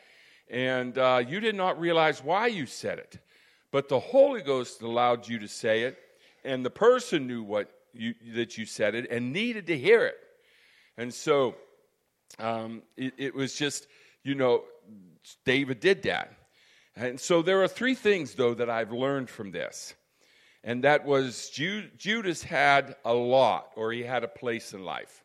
[0.48, 3.18] and uh, you did not realize why you said it.
[3.70, 5.98] But the Holy Ghost allowed you to say it,
[6.44, 10.16] and the person knew what you, that you said it and needed to hear it.
[10.96, 11.54] And so
[12.38, 13.86] um, it, it was just,
[14.22, 14.64] you know,
[15.44, 16.32] David did that.
[16.96, 19.94] And so there are three things, though, that I've learned from this.
[20.62, 25.24] And that was Ju- Judas had a lot, or he had a place in life.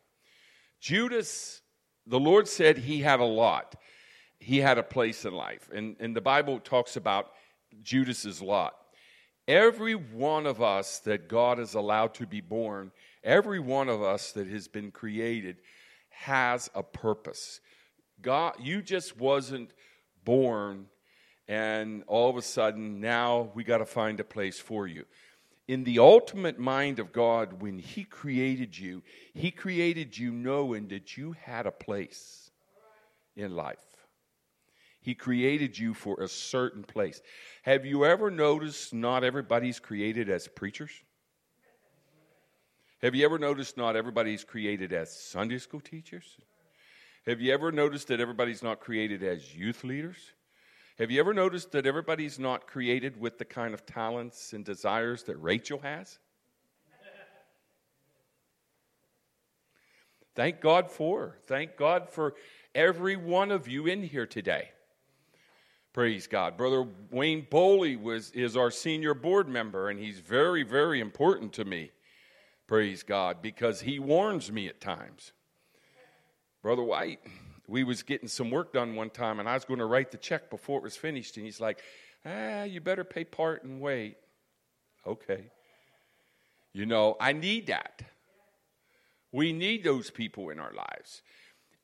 [0.80, 1.62] Judas,
[2.06, 3.76] the Lord said he had a lot.
[4.38, 5.70] He had a place in life.
[5.72, 7.30] And, and the Bible talks about
[7.82, 8.74] Judas's lot.
[9.50, 12.92] Every one of us that God has allowed to be born,
[13.24, 15.56] every one of us that has been created
[16.10, 17.60] has a purpose.
[18.22, 19.72] God, you just wasn't
[20.24, 20.86] born
[21.48, 25.04] and all of a sudden now we got to find a place for you.
[25.66, 29.02] In the ultimate mind of God, when He created you,
[29.34, 32.52] He created you knowing that you had a place
[33.34, 33.89] in life.
[35.00, 37.22] He created you for a certain place.
[37.62, 40.90] Have you ever noticed not everybody's created as preachers?
[43.02, 46.36] Have you ever noticed not everybody's created as Sunday school teachers?
[47.26, 50.18] Have you ever noticed that everybody's not created as youth leaders?
[50.98, 55.22] Have you ever noticed that everybody's not created with the kind of talents and desires
[55.24, 56.18] that Rachel has?
[60.34, 61.38] thank God for.
[61.46, 62.34] Thank God for
[62.74, 64.70] every one of you in here today.
[65.92, 66.56] Praise God.
[66.56, 71.64] Brother Wayne Boley was, is our senior board member, and he's very, very important to
[71.64, 71.90] me.
[72.68, 75.32] Praise God, because he warns me at times.
[76.62, 77.18] Brother White,
[77.66, 80.18] we was getting some work done one time, and I was going to write the
[80.18, 81.80] check before it was finished, and he's like,
[82.24, 84.16] ah, you better pay part and wait.
[85.04, 85.50] Okay.
[86.72, 88.02] You know, I need that.
[89.32, 91.22] We need those people in our lives.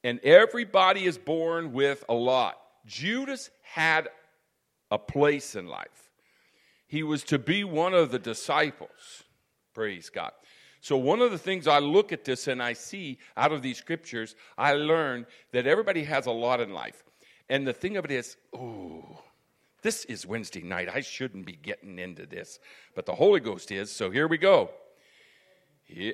[0.04, 2.60] And everybody is born with a lot.
[2.86, 4.08] Judas had
[4.90, 6.10] a place in life.
[6.86, 9.24] He was to be one of the disciples.
[9.74, 10.32] Praise God.
[10.80, 13.76] So, one of the things I look at this and I see out of these
[13.76, 17.02] scriptures, I learn that everybody has a lot in life.
[17.48, 19.20] And the thing of it is, oh,
[19.82, 20.88] this is Wednesday night.
[20.92, 22.60] I shouldn't be getting into this,
[22.94, 23.90] but the Holy Ghost is.
[23.90, 24.70] So, here we go.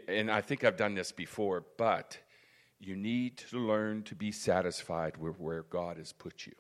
[0.09, 2.18] And I think I've done this before, but
[2.79, 6.53] you need to learn to be satisfied with where God has put you.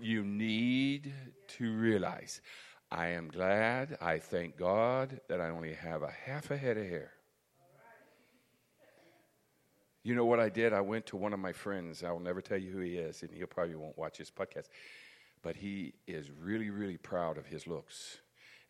[0.00, 1.12] You need
[1.58, 2.40] to realize
[2.90, 6.84] I am glad, I thank God that I only have a half a head of
[6.84, 7.12] hair.
[10.04, 10.72] You know what I did?
[10.72, 12.04] I went to one of my friends.
[12.04, 14.68] I will never tell you who he is, and he probably won't watch this podcast.
[15.42, 18.18] But he is really, really proud of his looks.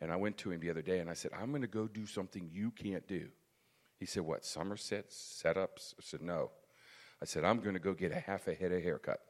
[0.00, 1.88] And I went to him the other day and I said, I'm going to go
[1.88, 3.28] do something you can't do.
[3.98, 5.94] He said, What, Somerset setups?
[5.98, 6.50] I said, No.
[7.20, 9.20] I said, I'm going to go get a half a head of haircut.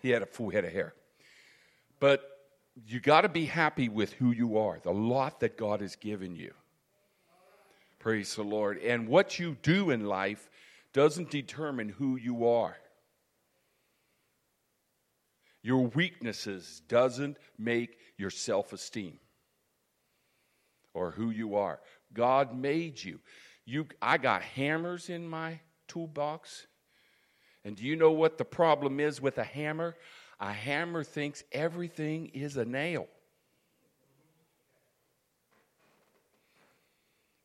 [0.00, 0.94] He had a full head of hair.
[1.98, 2.22] But
[2.86, 6.34] you got to be happy with who you are, the lot that God has given
[6.34, 6.52] you.
[7.98, 8.78] Praise the Lord.
[8.78, 10.48] And what you do in life
[10.92, 12.76] doesn't determine who you are.
[15.62, 19.18] Your weaknesses doesn't make your self-esteem
[20.94, 21.80] or who you are.
[22.14, 23.20] God made you.
[23.66, 26.66] You I got hammers in my toolbox.
[27.64, 29.96] And do you know what the problem is with a hammer?
[30.40, 33.06] A hammer thinks everything is a nail.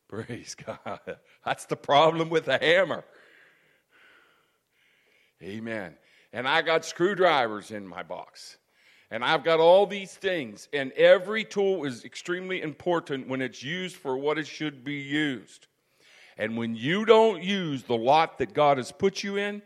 [0.08, 1.00] Praise God.
[1.44, 3.04] That's the problem with a hammer.
[5.42, 5.96] Amen
[6.36, 8.58] and I got screwdrivers in my box.
[9.10, 13.96] And I've got all these things, and every tool is extremely important when it's used
[13.96, 15.66] for what it should be used.
[16.36, 19.62] And when you don't use the lot that God has put you in,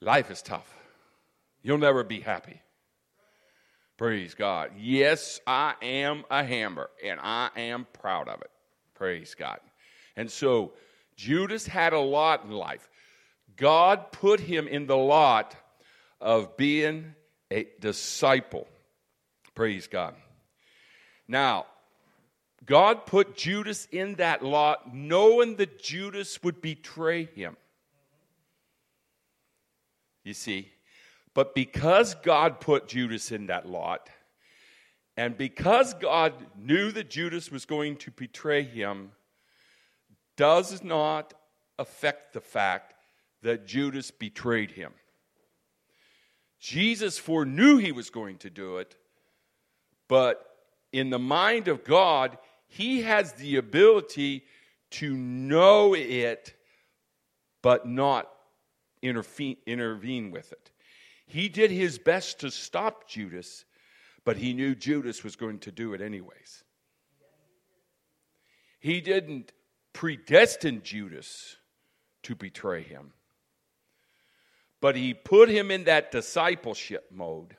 [0.00, 0.72] life is tough.
[1.62, 2.60] You'll never be happy.
[3.96, 4.70] Praise God.
[4.78, 8.50] Yes, I am a hammer, and I am proud of it.
[8.94, 9.58] Praise God.
[10.16, 10.72] And so
[11.16, 12.88] Judas had a lot in life.
[13.56, 15.56] God put him in the lot
[16.20, 17.14] of being
[17.50, 18.68] a disciple.
[19.54, 20.14] Praise God.
[21.26, 21.66] Now,
[22.64, 27.56] God put Judas in that lot knowing that Judas would betray him.
[30.28, 30.68] You see,
[31.32, 34.10] but because God put Judas in that lot,
[35.16, 39.12] and because God knew that Judas was going to betray him,
[40.36, 41.32] does not
[41.78, 42.92] affect the fact
[43.40, 44.92] that Judas betrayed him.
[46.60, 48.96] Jesus foreknew he was going to do it,
[50.08, 50.46] but
[50.92, 54.44] in the mind of God, he has the ability
[54.90, 56.52] to know it,
[57.62, 58.28] but not
[59.02, 60.70] intervene, with it.
[61.26, 63.64] He did his best to stop Judas,
[64.24, 66.64] but he knew Judas was going to do it anyways.
[68.80, 69.52] He didn't
[69.92, 71.56] predestine Judas
[72.22, 73.12] to betray him
[74.80, 77.56] but he put him in that discipleship mode.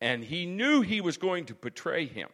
[0.00, 2.28] And he knew he was going to betray him.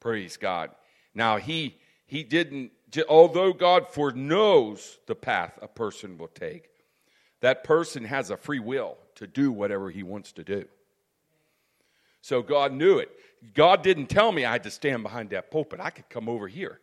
[0.00, 0.70] Praise God.
[1.14, 2.72] Now, he, he didn't,
[3.08, 6.68] although God foreknows the path a person will take,
[7.40, 10.64] that person has a free will to do whatever he wants to do.
[12.20, 13.10] So God knew it.
[13.54, 15.80] God didn't tell me I had to stand behind that pulpit.
[15.80, 16.80] I could come over here.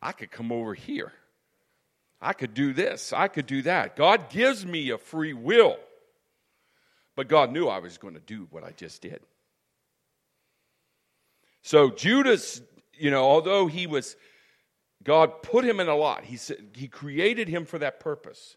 [0.00, 1.12] I could come over here.
[2.20, 3.96] I could do this, I could do that.
[3.96, 5.78] God gives me a free will.
[7.16, 9.20] But God knew I was going to do what I just did.
[11.62, 12.62] So Judas,
[12.94, 14.16] you know, although he was,
[15.02, 16.24] God put him in a lot.
[16.24, 18.56] He said he created him for that purpose.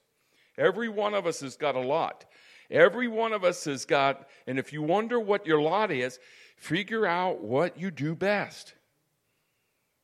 [0.58, 2.26] Every one of us has got a lot.
[2.70, 6.20] Every one of us has got, and if you wonder what your lot is,
[6.58, 8.74] figure out what you do best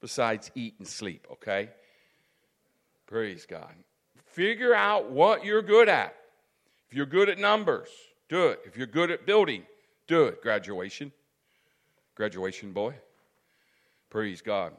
[0.01, 1.69] besides eat and sleep, okay?
[3.07, 3.73] Praise God.
[4.25, 6.15] Figure out what you're good at.
[6.87, 7.89] If you're good at numbers,
[8.29, 8.61] do it.
[8.65, 9.63] If you're good at building,
[10.07, 10.41] do it.
[10.41, 11.11] Graduation.
[12.15, 12.95] Graduation boy.
[14.09, 14.73] Praise God.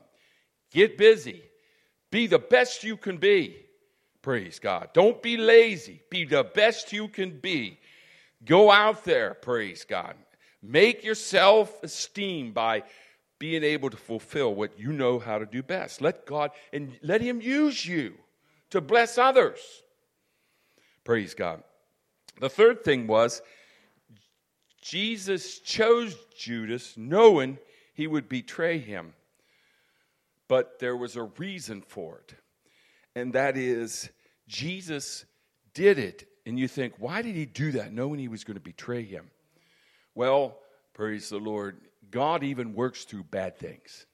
[0.71, 1.43] Get busy.
[2.11, 3.57] Be the best you can be.
[4.23, 4.91] Praise God.
[4.93, 6.03] Don't be lazy.
[6.11, 7.79] Be the best you can be.
[8.45, 10.15] Go out there, praise God.
[10.63, 12.83] Make your self esteem by
[13.39, 16.03] being able to fulfill what you know how to do best.
[16.03, 18.15] Let God and let Him use you
[18.71, 19.59] to bless others.
[21.05, 21.63] Praise God.
[22.41, 23.43] The third thing was
[24.81, 27.59] Jesus chose Judas knowing
[27.95, 29.13] he would betray him.
[30.51, 32.35] But there was a reason for it.
[33.15, 34.11] And that is,
[34.49, 35.25] Jesus
[35.75, 36.27] did it.
[36.45, 39.31] And you think, why did he do that knowing he was going to betray him?
[40.17, 40.59] Well,
[40.93, 41.77] praise the Lord,
[42.11, 44.07] God even works through bad things.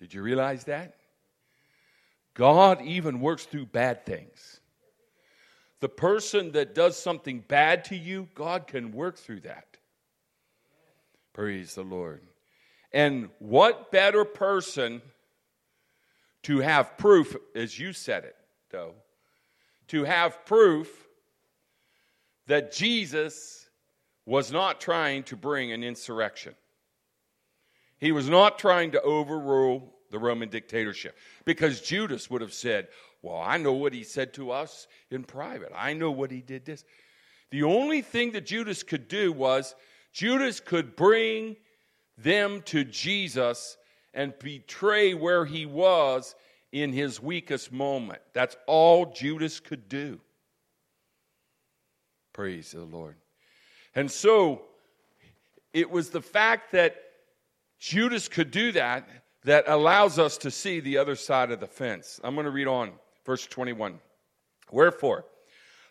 [0.00, 0.96] Did you realize that?
[2.34, 4.58] God even works through bad things.
[5.78, 9.76] The person that does something bad to you, God can work through that.
[11.32, 12.20] Praise the Lord.
[12.94, 15.02] And what better person
[16.44, 18.36] to have proof, as you said it,
[18.70, 18.94] though,
[19.88, 20.88] to have proof
[22.46, 23.68] that Jesus
[24.26, 26.54] was not trying to bring an insurrection.
[27.98, 32.86] He was not trying to overrule the Roman dictatorship because Judas would have said,
[33.22, 35.72] Well, I know what he said to us in private.
[35.74, 36.84] I know what he did this.
[37.50, 39.74] The only thing that Judas could do was
[40.12, 41.56] Judas could bring
[42.16, 43.76] them to Jesus
[44.12, 46.34] and betray where he was
[46.72, 48.20] in his weakest moment.
[48.32, 50.20] That's all Judas could do.
[52.32, 53.16] Praise the Lord.
[53.94, 54.62] And so
[55.72, 56.96] it was the fact that
[57.78, 59.08] Judas could do that
[59.44, 62.18] that allows us to see the other side of the fence.
[62.24, 62.92] I'm going to read on,
[63.24, 64.00] verse 21.
[64.72, 65.26] Wherefore,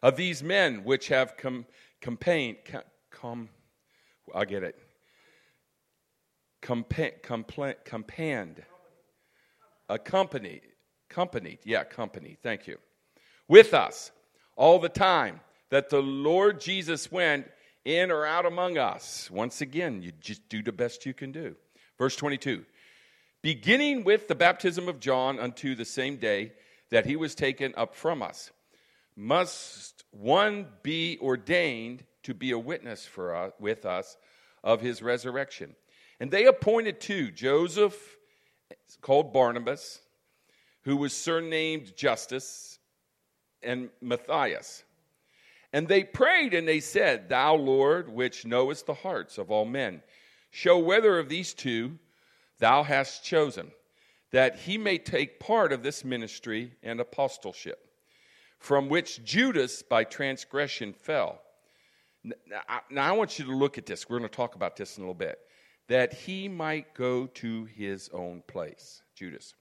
[0.02, 1.66] of these men which have come,
[2.02, 2.58] campaigned,
[3.10, 3.48] com,
[4.34, 4.76] I'll get it,
[6.64, 7.76] compa- compla-
[9.90, 10.62] accompanied,
[11.10, 12.78] accompanied, yeah, company, thank you,
[13.48, 14.12] with us
[14.56, 17.48] all the time that the Lord Jesus went
[17.86, 19.30] in or out among us.
[19.30, 21.56] Once again, you just do the best you can do.
[21.98, 22.66] Verse 22
[23.42, 26.54] beginning with the baptism of John unto the same day
[26.92, 28.52] that he was taken up from us,
[29.18, 34.16] must one be ordained to be a witness for us, with us
[34.64, 35.76] of his resurrection.
[36.24, 38.16] And they appointed two Joseph,
[39.02, 40.00] called Barnabas,
[40.84, 42.80] who was surnamed Justus,
[43.62, 44.86] and Matthias.
[45.74, 50.02] And they prayed and they said, Thou, Lord, which knowest the hearts of all men,
[50.50, 52.00] show whether of these two
[52.58, 53.74] thou hast chosen,
[54.32, 57.86] that he may take part of this ministry and apostleship,
[58.60, 61.42] from which Judas by transgression fell.
[62.24, 62.62] Now,
[62.96, 64.10] I want you to look at this.
[64.10, 65.38] We're going to talk about this in a little bit.
[65.88, 69.54] That he might go to his own place, Judas.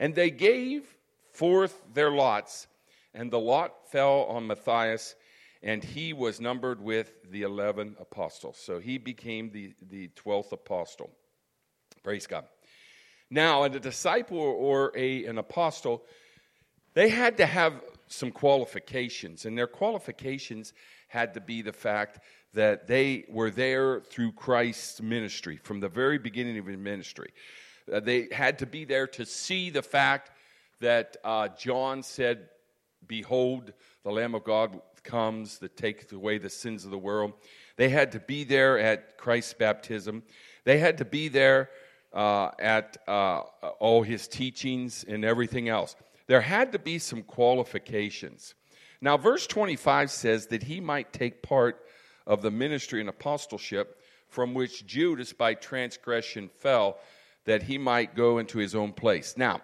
[0.00, 0.96] And they gave
[1.32, 2.66] forth their lots,
[3.14, 5.14] and the lot fell on Matthias,
[5.62, 8.58] and he was numbered with the 11 apostles.
[8.58, 11.10] So he became the, the 12th apostle.
[12.02, 12.44] Praise God.
[13.30, 16.04] Now, a disciple or a, an apostle,
[16.92, 20.72] they had to have some qualifications, and their qualifications
[21.14, 22.18] had to be the fact
[22.54, 27.30] that they were there through Christ's ministry from the very beginning of his ministry.
[27.90, 30.32] Uh, they had to be there to see the fact
[30.80, 32.48] that uh, John said,
[33.06, 37.34] Behold, the Lamb of God comes that taketh away the sins of the world.
[37.76, 40.24] They had to be there at Christ's baptism.
[40.64, 41.70] They had to be there
[42.12, 43.42] uh, at uh,
[43.78, 45.94] all his teachings and everything else.
[46.26, 48.54] There had to be some qualifications.
[49.04, 51.84] Now, verse 25 says that he might take part
[52.26, 56.96] of the ministry and apostleship from which Judas by transgression fell,
[57.44, 59.34] that he might go into his own place.
[59.36, 59.60] Now,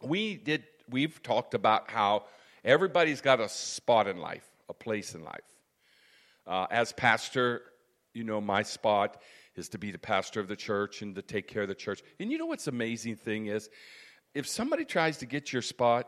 [0.00, 2.26] we did we've talked about how
[2.64, 5.42] everybody's got a spot in life, a place in life.
[6.46, 7.62] Uh, as pastor,
[8.12, 9.20] you know my spot
[9.56, 12.04] is to be the pastor of the church and to take care of the church.
[12.20, 13.68] And you know what's amazing thing is,
[14.32, 16.06] if somebody tries to get your spot,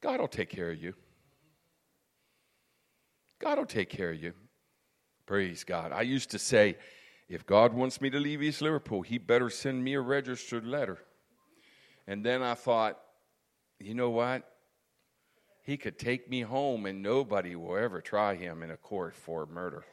[0.00, 0.94] God will take care of you.
[3.38, 4.32] God will take care of you.
[5.26, 5.92] Praise God.
[5.92, 6.76] I used to say,
[7.28, 10.98] if God wants me to leave East Liverpool, he better send me a registered letter.
[12.06, 12.98] And then I thought,
[13.80, 14.48] you know what?
[15.62, 19.46] He could take me home and nobody will ever try him in a court for
[19.46, 19.84] murder.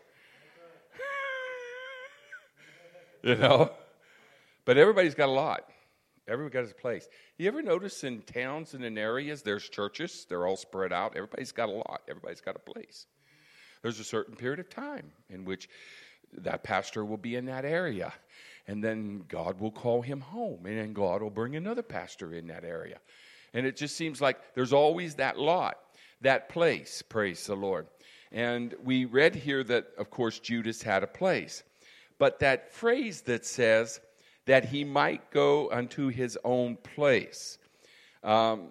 [3.24, 3.72] you know?
[4.66, 5.68] But everybody's got a lot.
[6.28, 7.10] Everybody got his place.
[7.38, 10.26] You ever notice in towns and in areas there's churches?
[10.30, 11.18] They're all spread out.
[11.18, 12.02] Everybody's got a lot.
[12.08, 13.08] Everybody's got a place.
[13.84, 15.70] There's a certain period of time in which
[16.38, 18.12] that pastor will be in that area.
[18.68, 22.48] and then God will call him home, and then God will bring another pastor in
[22.48, 23.00] that area.
[23.54, 25.78] And it just seems like there's always that lot,
[26.22, 27.88] that place, praise the Lord.
[28.32, 31.64] And we read here that, of course, Judas had a place.
[32.18, 34.00] But that phrase that says
[34.46, 37.58] that he might go unto his own place,
[38.24, 38.70] um,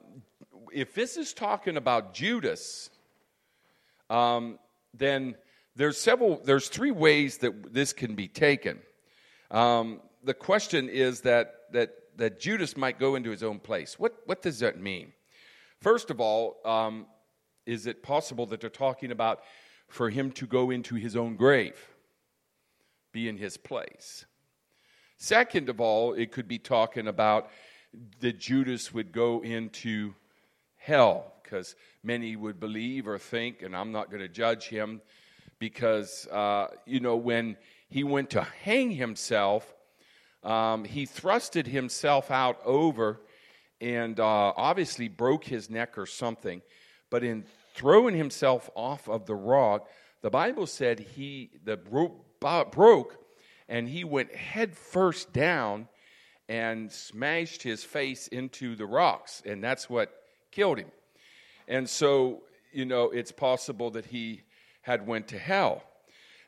[0.72, 2.88] if this is talking about Judas,
[4.08, 4.58] um,
[4.94, 5.36] then
[5.74, 8.78] there's several, there's three ways that this can be taken.
[9.50, 13.98] Um, the question is that, that, that Judas might go into his own place.
[13.98, 15.12] What, what does that mean?
[15.80, 17.06] First of all, um,
[17.66, 19.40] is it possible that they're talking about
[19.88, 21.76] for him to go into his own grave,
[23.12, 24.26] be in his place?
[25.16, 27.48] Second of all, it could be talking about
[28.20, 30.14] that Judas would go into
[30.76, 35.02] hell, because many would believe or think, and I'm not going to judge him,
[35.58, 37.58] because, uh, you know, when
[37.90, 39.70] he went to hang himself,
[40.42, 43.20] um, he thrusted himself out over
[43.82, 46.62] and uh, obviously broke his neck or something.
[47.10, 47.44] But in
[47.74, 49.86] throwing himself off of the rock,
[50.22, 52.40] the Bible said he the rope
[52.72, 53.18] broke
[53.68, 55.88] and he went head first down
[56.48, 60.12] and smashed his face into the rocks, and that's what
[60.50, 60.90] killed him.
[61.68, 62.42] And so,
[62.72, 64.42] you know, it's possible that he
[64.82, 65.82] had went to hell.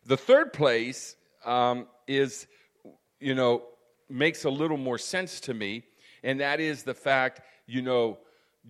[0.07, 2.47] The third place um, is,
[3.21, 3.63] you know,
[4.09, 5.85] makes a little more sense to me,
[6.23, 8.19] and that is the fact, you know,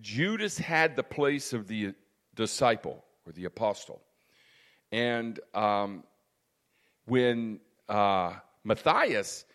[0.01, 1.93] Judas had the place of the
[2.35, 4.01] disciple or the apostle.
[4.91, 6.03] And um,
[7.05, 8.33] when uh,
[8.63, 9.45] Matthias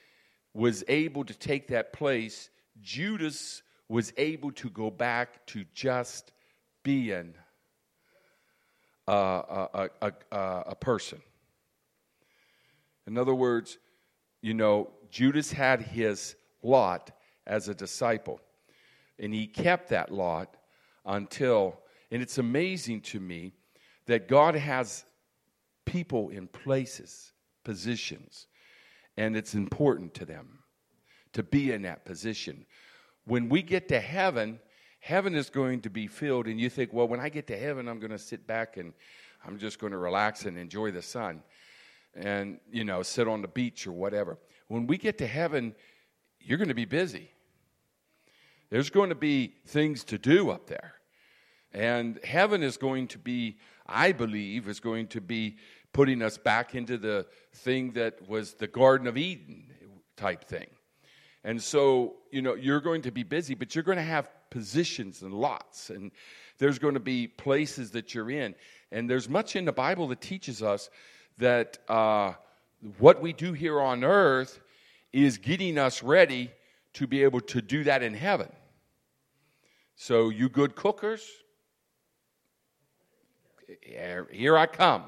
[0.54, 2.50] was able to take that place,
[2.82, 6.32] Judas was able to go back to just
[6.82, 7.34] being
[9.06, 10.12] a, a, a,
[10.68, 11.20] a person.
[13.06, 13.78] In other words,
[14.42, 17.10] you know, Judas had his lot
[17.46, 18.40] as a disciple,
[19.18, 20.56] and he kept that lot
[21.04, 23.52] until, and it's amazing to me
[24.06, 25.04] that God has
[25.84, 27.32] people in places,
[27.64, 28.46] positions,
[29.16, 30.60] and it's important to them
[31.32, 32.64] to be in that position.
[33.24, 34.60] When we get to heaven,
[35.00, 37.88] heaven is going to be filled, and you think, well, when I get to heaven,
[37.88, 38.92] I'm going to sit back and
[39.44, 41.42] I'm just going to relax and enjoy the sun
[42.14, 44.38] and, you know, sit on the beach or whatever.
[44.68, 45.74] When we get to heaven,
[46.38, 47.30] you're going to be busy.
[48.68, 50.94] There's going to be things to do up there.
[51.72, 55.56] And heaven is going to be, I believe, is going to be
[55.92, 59.72] putting us back into the thing that was the Garden of Eden
[60.16, 60.66] type thing.
[61.42, 65.22] And so, you know, you're going to be busy, but you're going to have positions
[65.22, 66.10] and lots, and
[66.58, 68.54] there's going to be places that you're in.
[68.92, 70.90] And there's much in the Bible that teaches us
[71.38, 72.32] that uh,
[72.98, 74.60] what we do here on earth
[75.12, 76.50] is getting us ready
[76.94, 78.50] to be able to do that in heaven.
[79.96, 81.22] So, you good cookers,
[83.82, 85.04] here I come,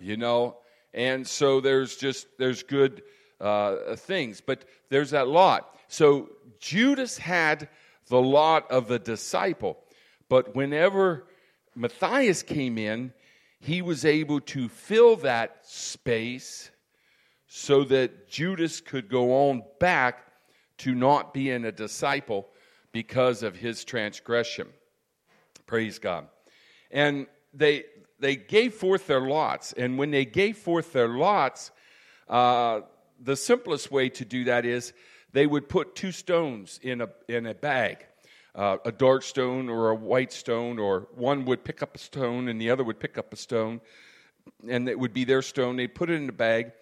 [0.00, 0.58] you know.
[0.92, 3.02] And so there's just there's good
[3.40, 5.76] uh, things, but there's that lot.
[5.88, 7.68] So Judas had
[8.08, 9.78] the lot of the disciple,
[10.28, 11.26] but whenever
[11.74, 13.12] Matthias came in,
[13.60, 16.70] he was able to fill that space
[17.46, 20.32] so that Judas could go on back
[20.78, 22.48] to not being a disciple
[22.92, 24.68] because of his transgression.
[25.66, 26.26] Praise God.
[26.90, 27.84] And they
[28.20, 31.70] they gave forth their lots, and when they gave forth their lots,
[32.28, 32.80] uh,
[33.20, 34.92] the simplest way to do that is
[35.34, 38.06] they would put two stones in a in a bag,
[38.54, 42.48] uh, a dark stone or a white stone, or one would pick up a stone
[42.48, 43.80] and the other would pick up a stone,
[44.68, 45.76] and it would be their stone.
[45.76, 46.72] They'd put it in the bag.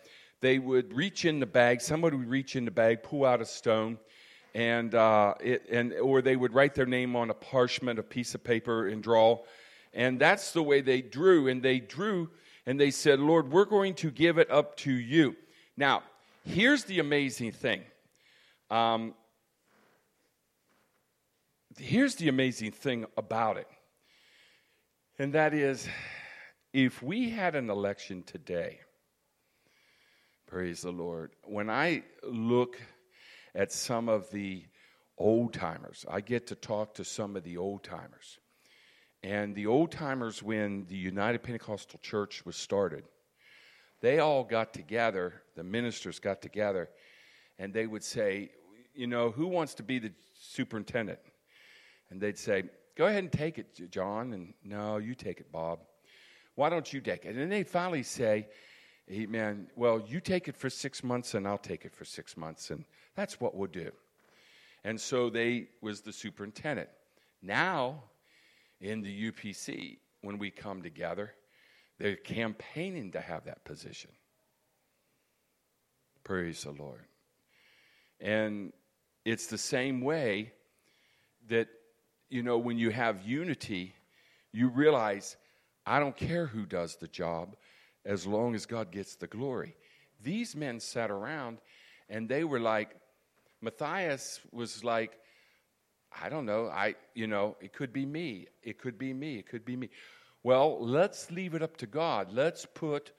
[0.42, 1.80] They would reach in the bag.
[1.80, 3.98] Somebody would reach in the bag, pull out a stone,
[4.54, 8.34] and uh, it, and or they would write their name on a parchment, a piece
[8.34, 9.38] of paper, and draw.
[9.94, 11.48] And that's the way they drew.
[11.48, 12.28] And they drew,
[12.66, 15.36] and they said, "Lord, we're going to give it up to you."
[15.74, 16.02] Now,
[16.44, 17.82] here's the amazing thing.
[18.72, 19.12] Um,
[21.76, 23.66] here's the amazing thing about it.
[25.18, 25.86] And that is,
[26.72, 28.80] if we had an election today,
[30.46, 32.80] praise the Lord, when I look
[33.54, 34.64] at some of the
[35.18, 38.38] old timers, I get to talk to some of the old timers.
[39.22, 43.04] And the old timers, when the United Pentecostal Church was started,
[44.00, 46.88] they all got together, the ministers got together,
[47.58, 48.50] and they would say,
[48.94, 51.18] You know, who wants to be the superintendent?
[52.10, 52.64] And they'd say,
[52.94, 54.34] Go ahead and take it, John.
[54.34, 55.80] And no, you take it, Bob.
[56.56, 57.28] Why don't you take it?
[57.28, 58.48] And then they'd finally say,
[59.10, 59.68] Amen.
[59.76, 62.84] Well, you take it for six months and I'll take it for six months, and
[63.16, 63.90] that's what we'll do.
[64.84, 66.88] And so they was the superintendent.
[67.40, 68.04] Now,
[68.80, 71.32] in the UPC, when we come together,
[71.98, 74.10] they're campaigning to have that position.
[76.24, 77.04] Praise the Lord.
[78.20, 78.72] And
[79.24, 80.52] it's the same way
[81.48, 81.68] that,
[82.28, 83.94] you know, when you have unity,
[84.52, 85.36] you realize
[85.86, 87.56] I don't care who does the job
[88.04, 89.76] as long as God gets the glory.
[90.22, 91.58] These men sat around
[92.08, 92.96] and they were like,
[93.60, 95.18] Matthias was like,
[96.20, 99.48] I don't know, I, you know, it could be me, it could be me, it
[99.48, 99.88] could be me.
[100.42, 102.32] Well, let's leave it up to God.
[102.32, 103.12] Let's put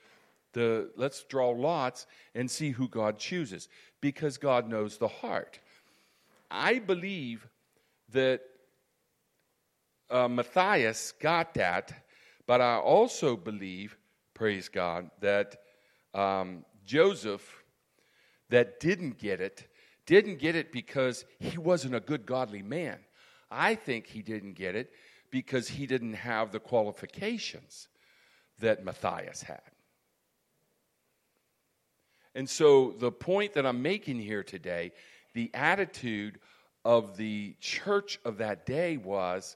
[0.51, 3.69] the, let's draw lots and see who God chooses
[4.01, 5.59] because God knows the heart.
[6.53, 7.47] I believe
[8.09, 8.41] that
[10.11, 12.05] uh, Matthias got that,
[12.45, 13.97] but I also believe,
[14.35, 15.57] praise God, that
[16.13, 17.63] um, Joseph,
[18.49, 19.67] that didn't get it,
[20.05, 22.99] didn't get it because he wasn't a good, godly man.
[23.49, 24.91] I think he didn't get it
[25.31, 27.87] because he didn't have the qualifications
[28.59, 29.61] that Matthias had.
[32.35, 34.91] And so, the point that I'm making here today,
[35.33, 36.39] the attitude
[36.85, 39.55] of the church of that day was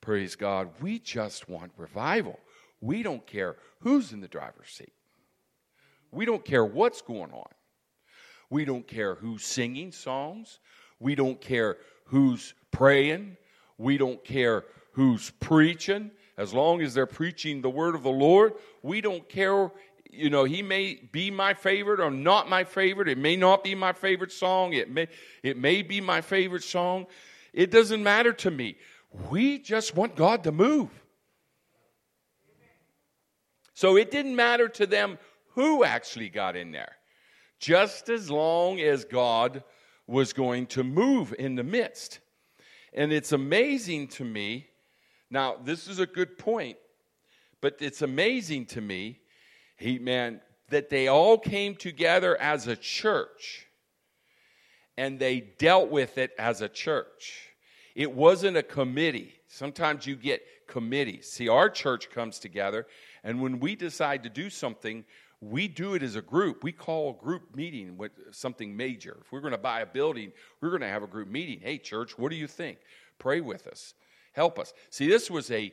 [0.00, 2.38] praise God, we just want revival.
[2.80, 4.92] We don't care who's in the driver's seat,
[6.10, 7.50] we don't care what's going on.
[8.50, 10.58] We don't care who's singing songs.
[10.98, 13.36] We don't care who's praying.
[13.78, 16.10] We don't care who's preaching.
[16.36, 19.70] As long as they're preaching the word of the Lord, we don't care.
[20.12, 23.08] You know, he may be my favorite or not my favorite.
[23.08, 24.72] It may not be my favorite song.
[24.72, 25.08] It may,
[25.42, 27.06] it may be my favorite song.
[27.52, 28.76] It doesn't matter to me.
[29.30, 30.88] We just want God to move.
[33.74, 35.18] So it didn't matter to them
[35.54, 36.96] who actually got in there
[37.60, 39.62] just as long as God
[40.06, 42.18] was going to move in the midst.
[42.92, 44.66] And it's amazing to me.
[45.30, 46.78] Now, this is a good point,
[47.60, 49.20] but it's amazing to me,
[49.80, 53.66] he, meant that they all came together as a church
[54.96, 57.48] and they dealt with it as a church.
[57.94, 59.34] It wasn't a committee.
[59.48, 61.30] Sometimes you get committees.
[61.30, 62.86] See, our church comes together,
[63.24, 65.04] and when we decide to do something,
[65.40, 66.62] we do it as a group.
[66.62, 69.16] We call a group meeting with something major.
[69.22, 71.60] If we're going to buy a building, we're going to have a group meeting.
[71.60, 72.78] Hey, church, what do you think?
[73.18, 73.94] Pray with us.
[74.32, 74.72] Help us.
[74.90, 75.72] See, this was a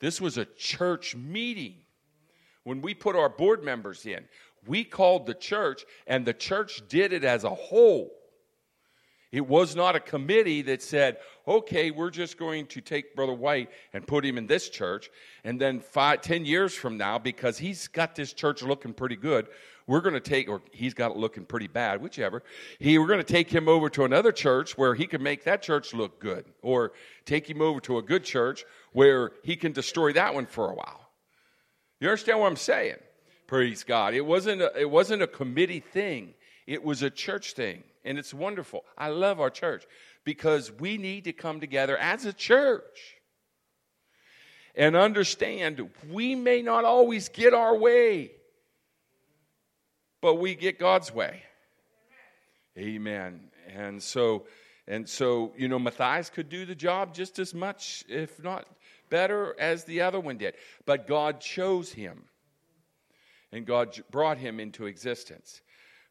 [0.00, 1.74] this was a church meeting.
[2.64, 4.24] When we put our board members in,
[4.66, 8.10] we called the church, and the church did it as a whole.
[9.30, 13.68] It was not a committee that said, okay, we're just going to take Brother White
[13.92, 15.10] and put him in this church.
[15.44, 19.48] And then five, ten years from now, because he's got this church looking pretty good,
[19.86, 22.42] we're going to take, or he's got it looking pretty bad, whichever.
[22.78, 25.62] He, we're going to take him over to another church where he can make that
[25.62, 26.46] church look good.
[26.62, 26.92] Or
[27.26, 30.74] take him over to a good church where he can destroy that one for a
[30.74, 31.07] while.
[32.00, 32.96] You understand what I'm saying?
[33.46, 34.14] Praise God.
[34.14, 36.34] It wasn't a, it wasn't a committee thing.
[36.66, 38.84] It was a church thing and it's wonderful.
[38.96, 39.84] I love our church
[40.24, 43.16] because we need to come together as a church
[44.74, 48.30] and understand we may not always get our way,
[50.22, 51.42] but we get God's way.
[52.78, 53.50] Amen.
[53.74, 54.46] And so,
[54.86, 58.66] and so, you know, Matthias could do the job just as much, if not
[59.10, 60.54] better, as the other one did.
[60.86, 62.24] But God chose him,
[63.52, 65.60] and God brought him into existence.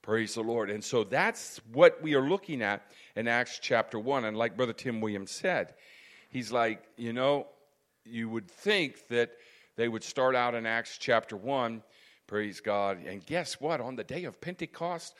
[0.02, 0.70] Praise the Lord.
[0.70, 2.82] And so that's what we are looking at
[3.16, 4.24] in Acts chapter 1.
[4.24, 5.74] And like Brother Tim Williams said,
[6.30, 7.48] he's like, you know,
[8.06, 9.32] you would think that
[9.76, 11.84] they would start out in Acts chapter 1,
[12.26, 13.00] praise God.
[13.06, 13.82] And guess what?
[13.82, 15.14] On the day of Pentecost,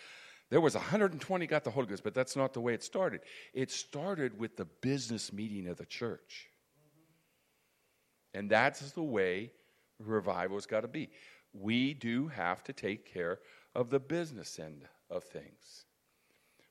[0.50, 3.22] there was 120 got the Holy Ghost, but that's not the way it started.
[3.54, 6.48] It started with the business meeting of the church.
[8.38, 9.50] And that's the way
[9.98, 11.10] revival's got to be.
[11.54, 13.40] We do have to take care
[13.74, 15.86] of the business end of things.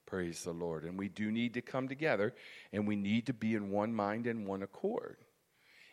[0.06, 0.84] Praise the Lord.
[0.84, 2.34] And we do need to come together
[2.72, 5.16] and we need to be in one mind and one accord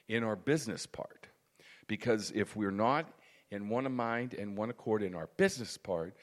[0.07, 1.25] in our business part.
[1.87, 3.11] Because if we're not
[3.49, 6.15] in one mind and one accord in our business part,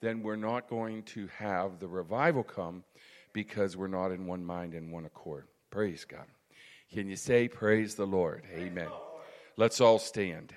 [0.00, 2.84] then we're not going to have the revival come
[3.34, 5.46] because we're not in one mind and one accord.
[5.70, 6.24] Praise God.
[6.94, 8.44] Can you say, Praise the Lord?
[8.56, 8.86] Amen.
[9.56, 10.54] Let's all stand.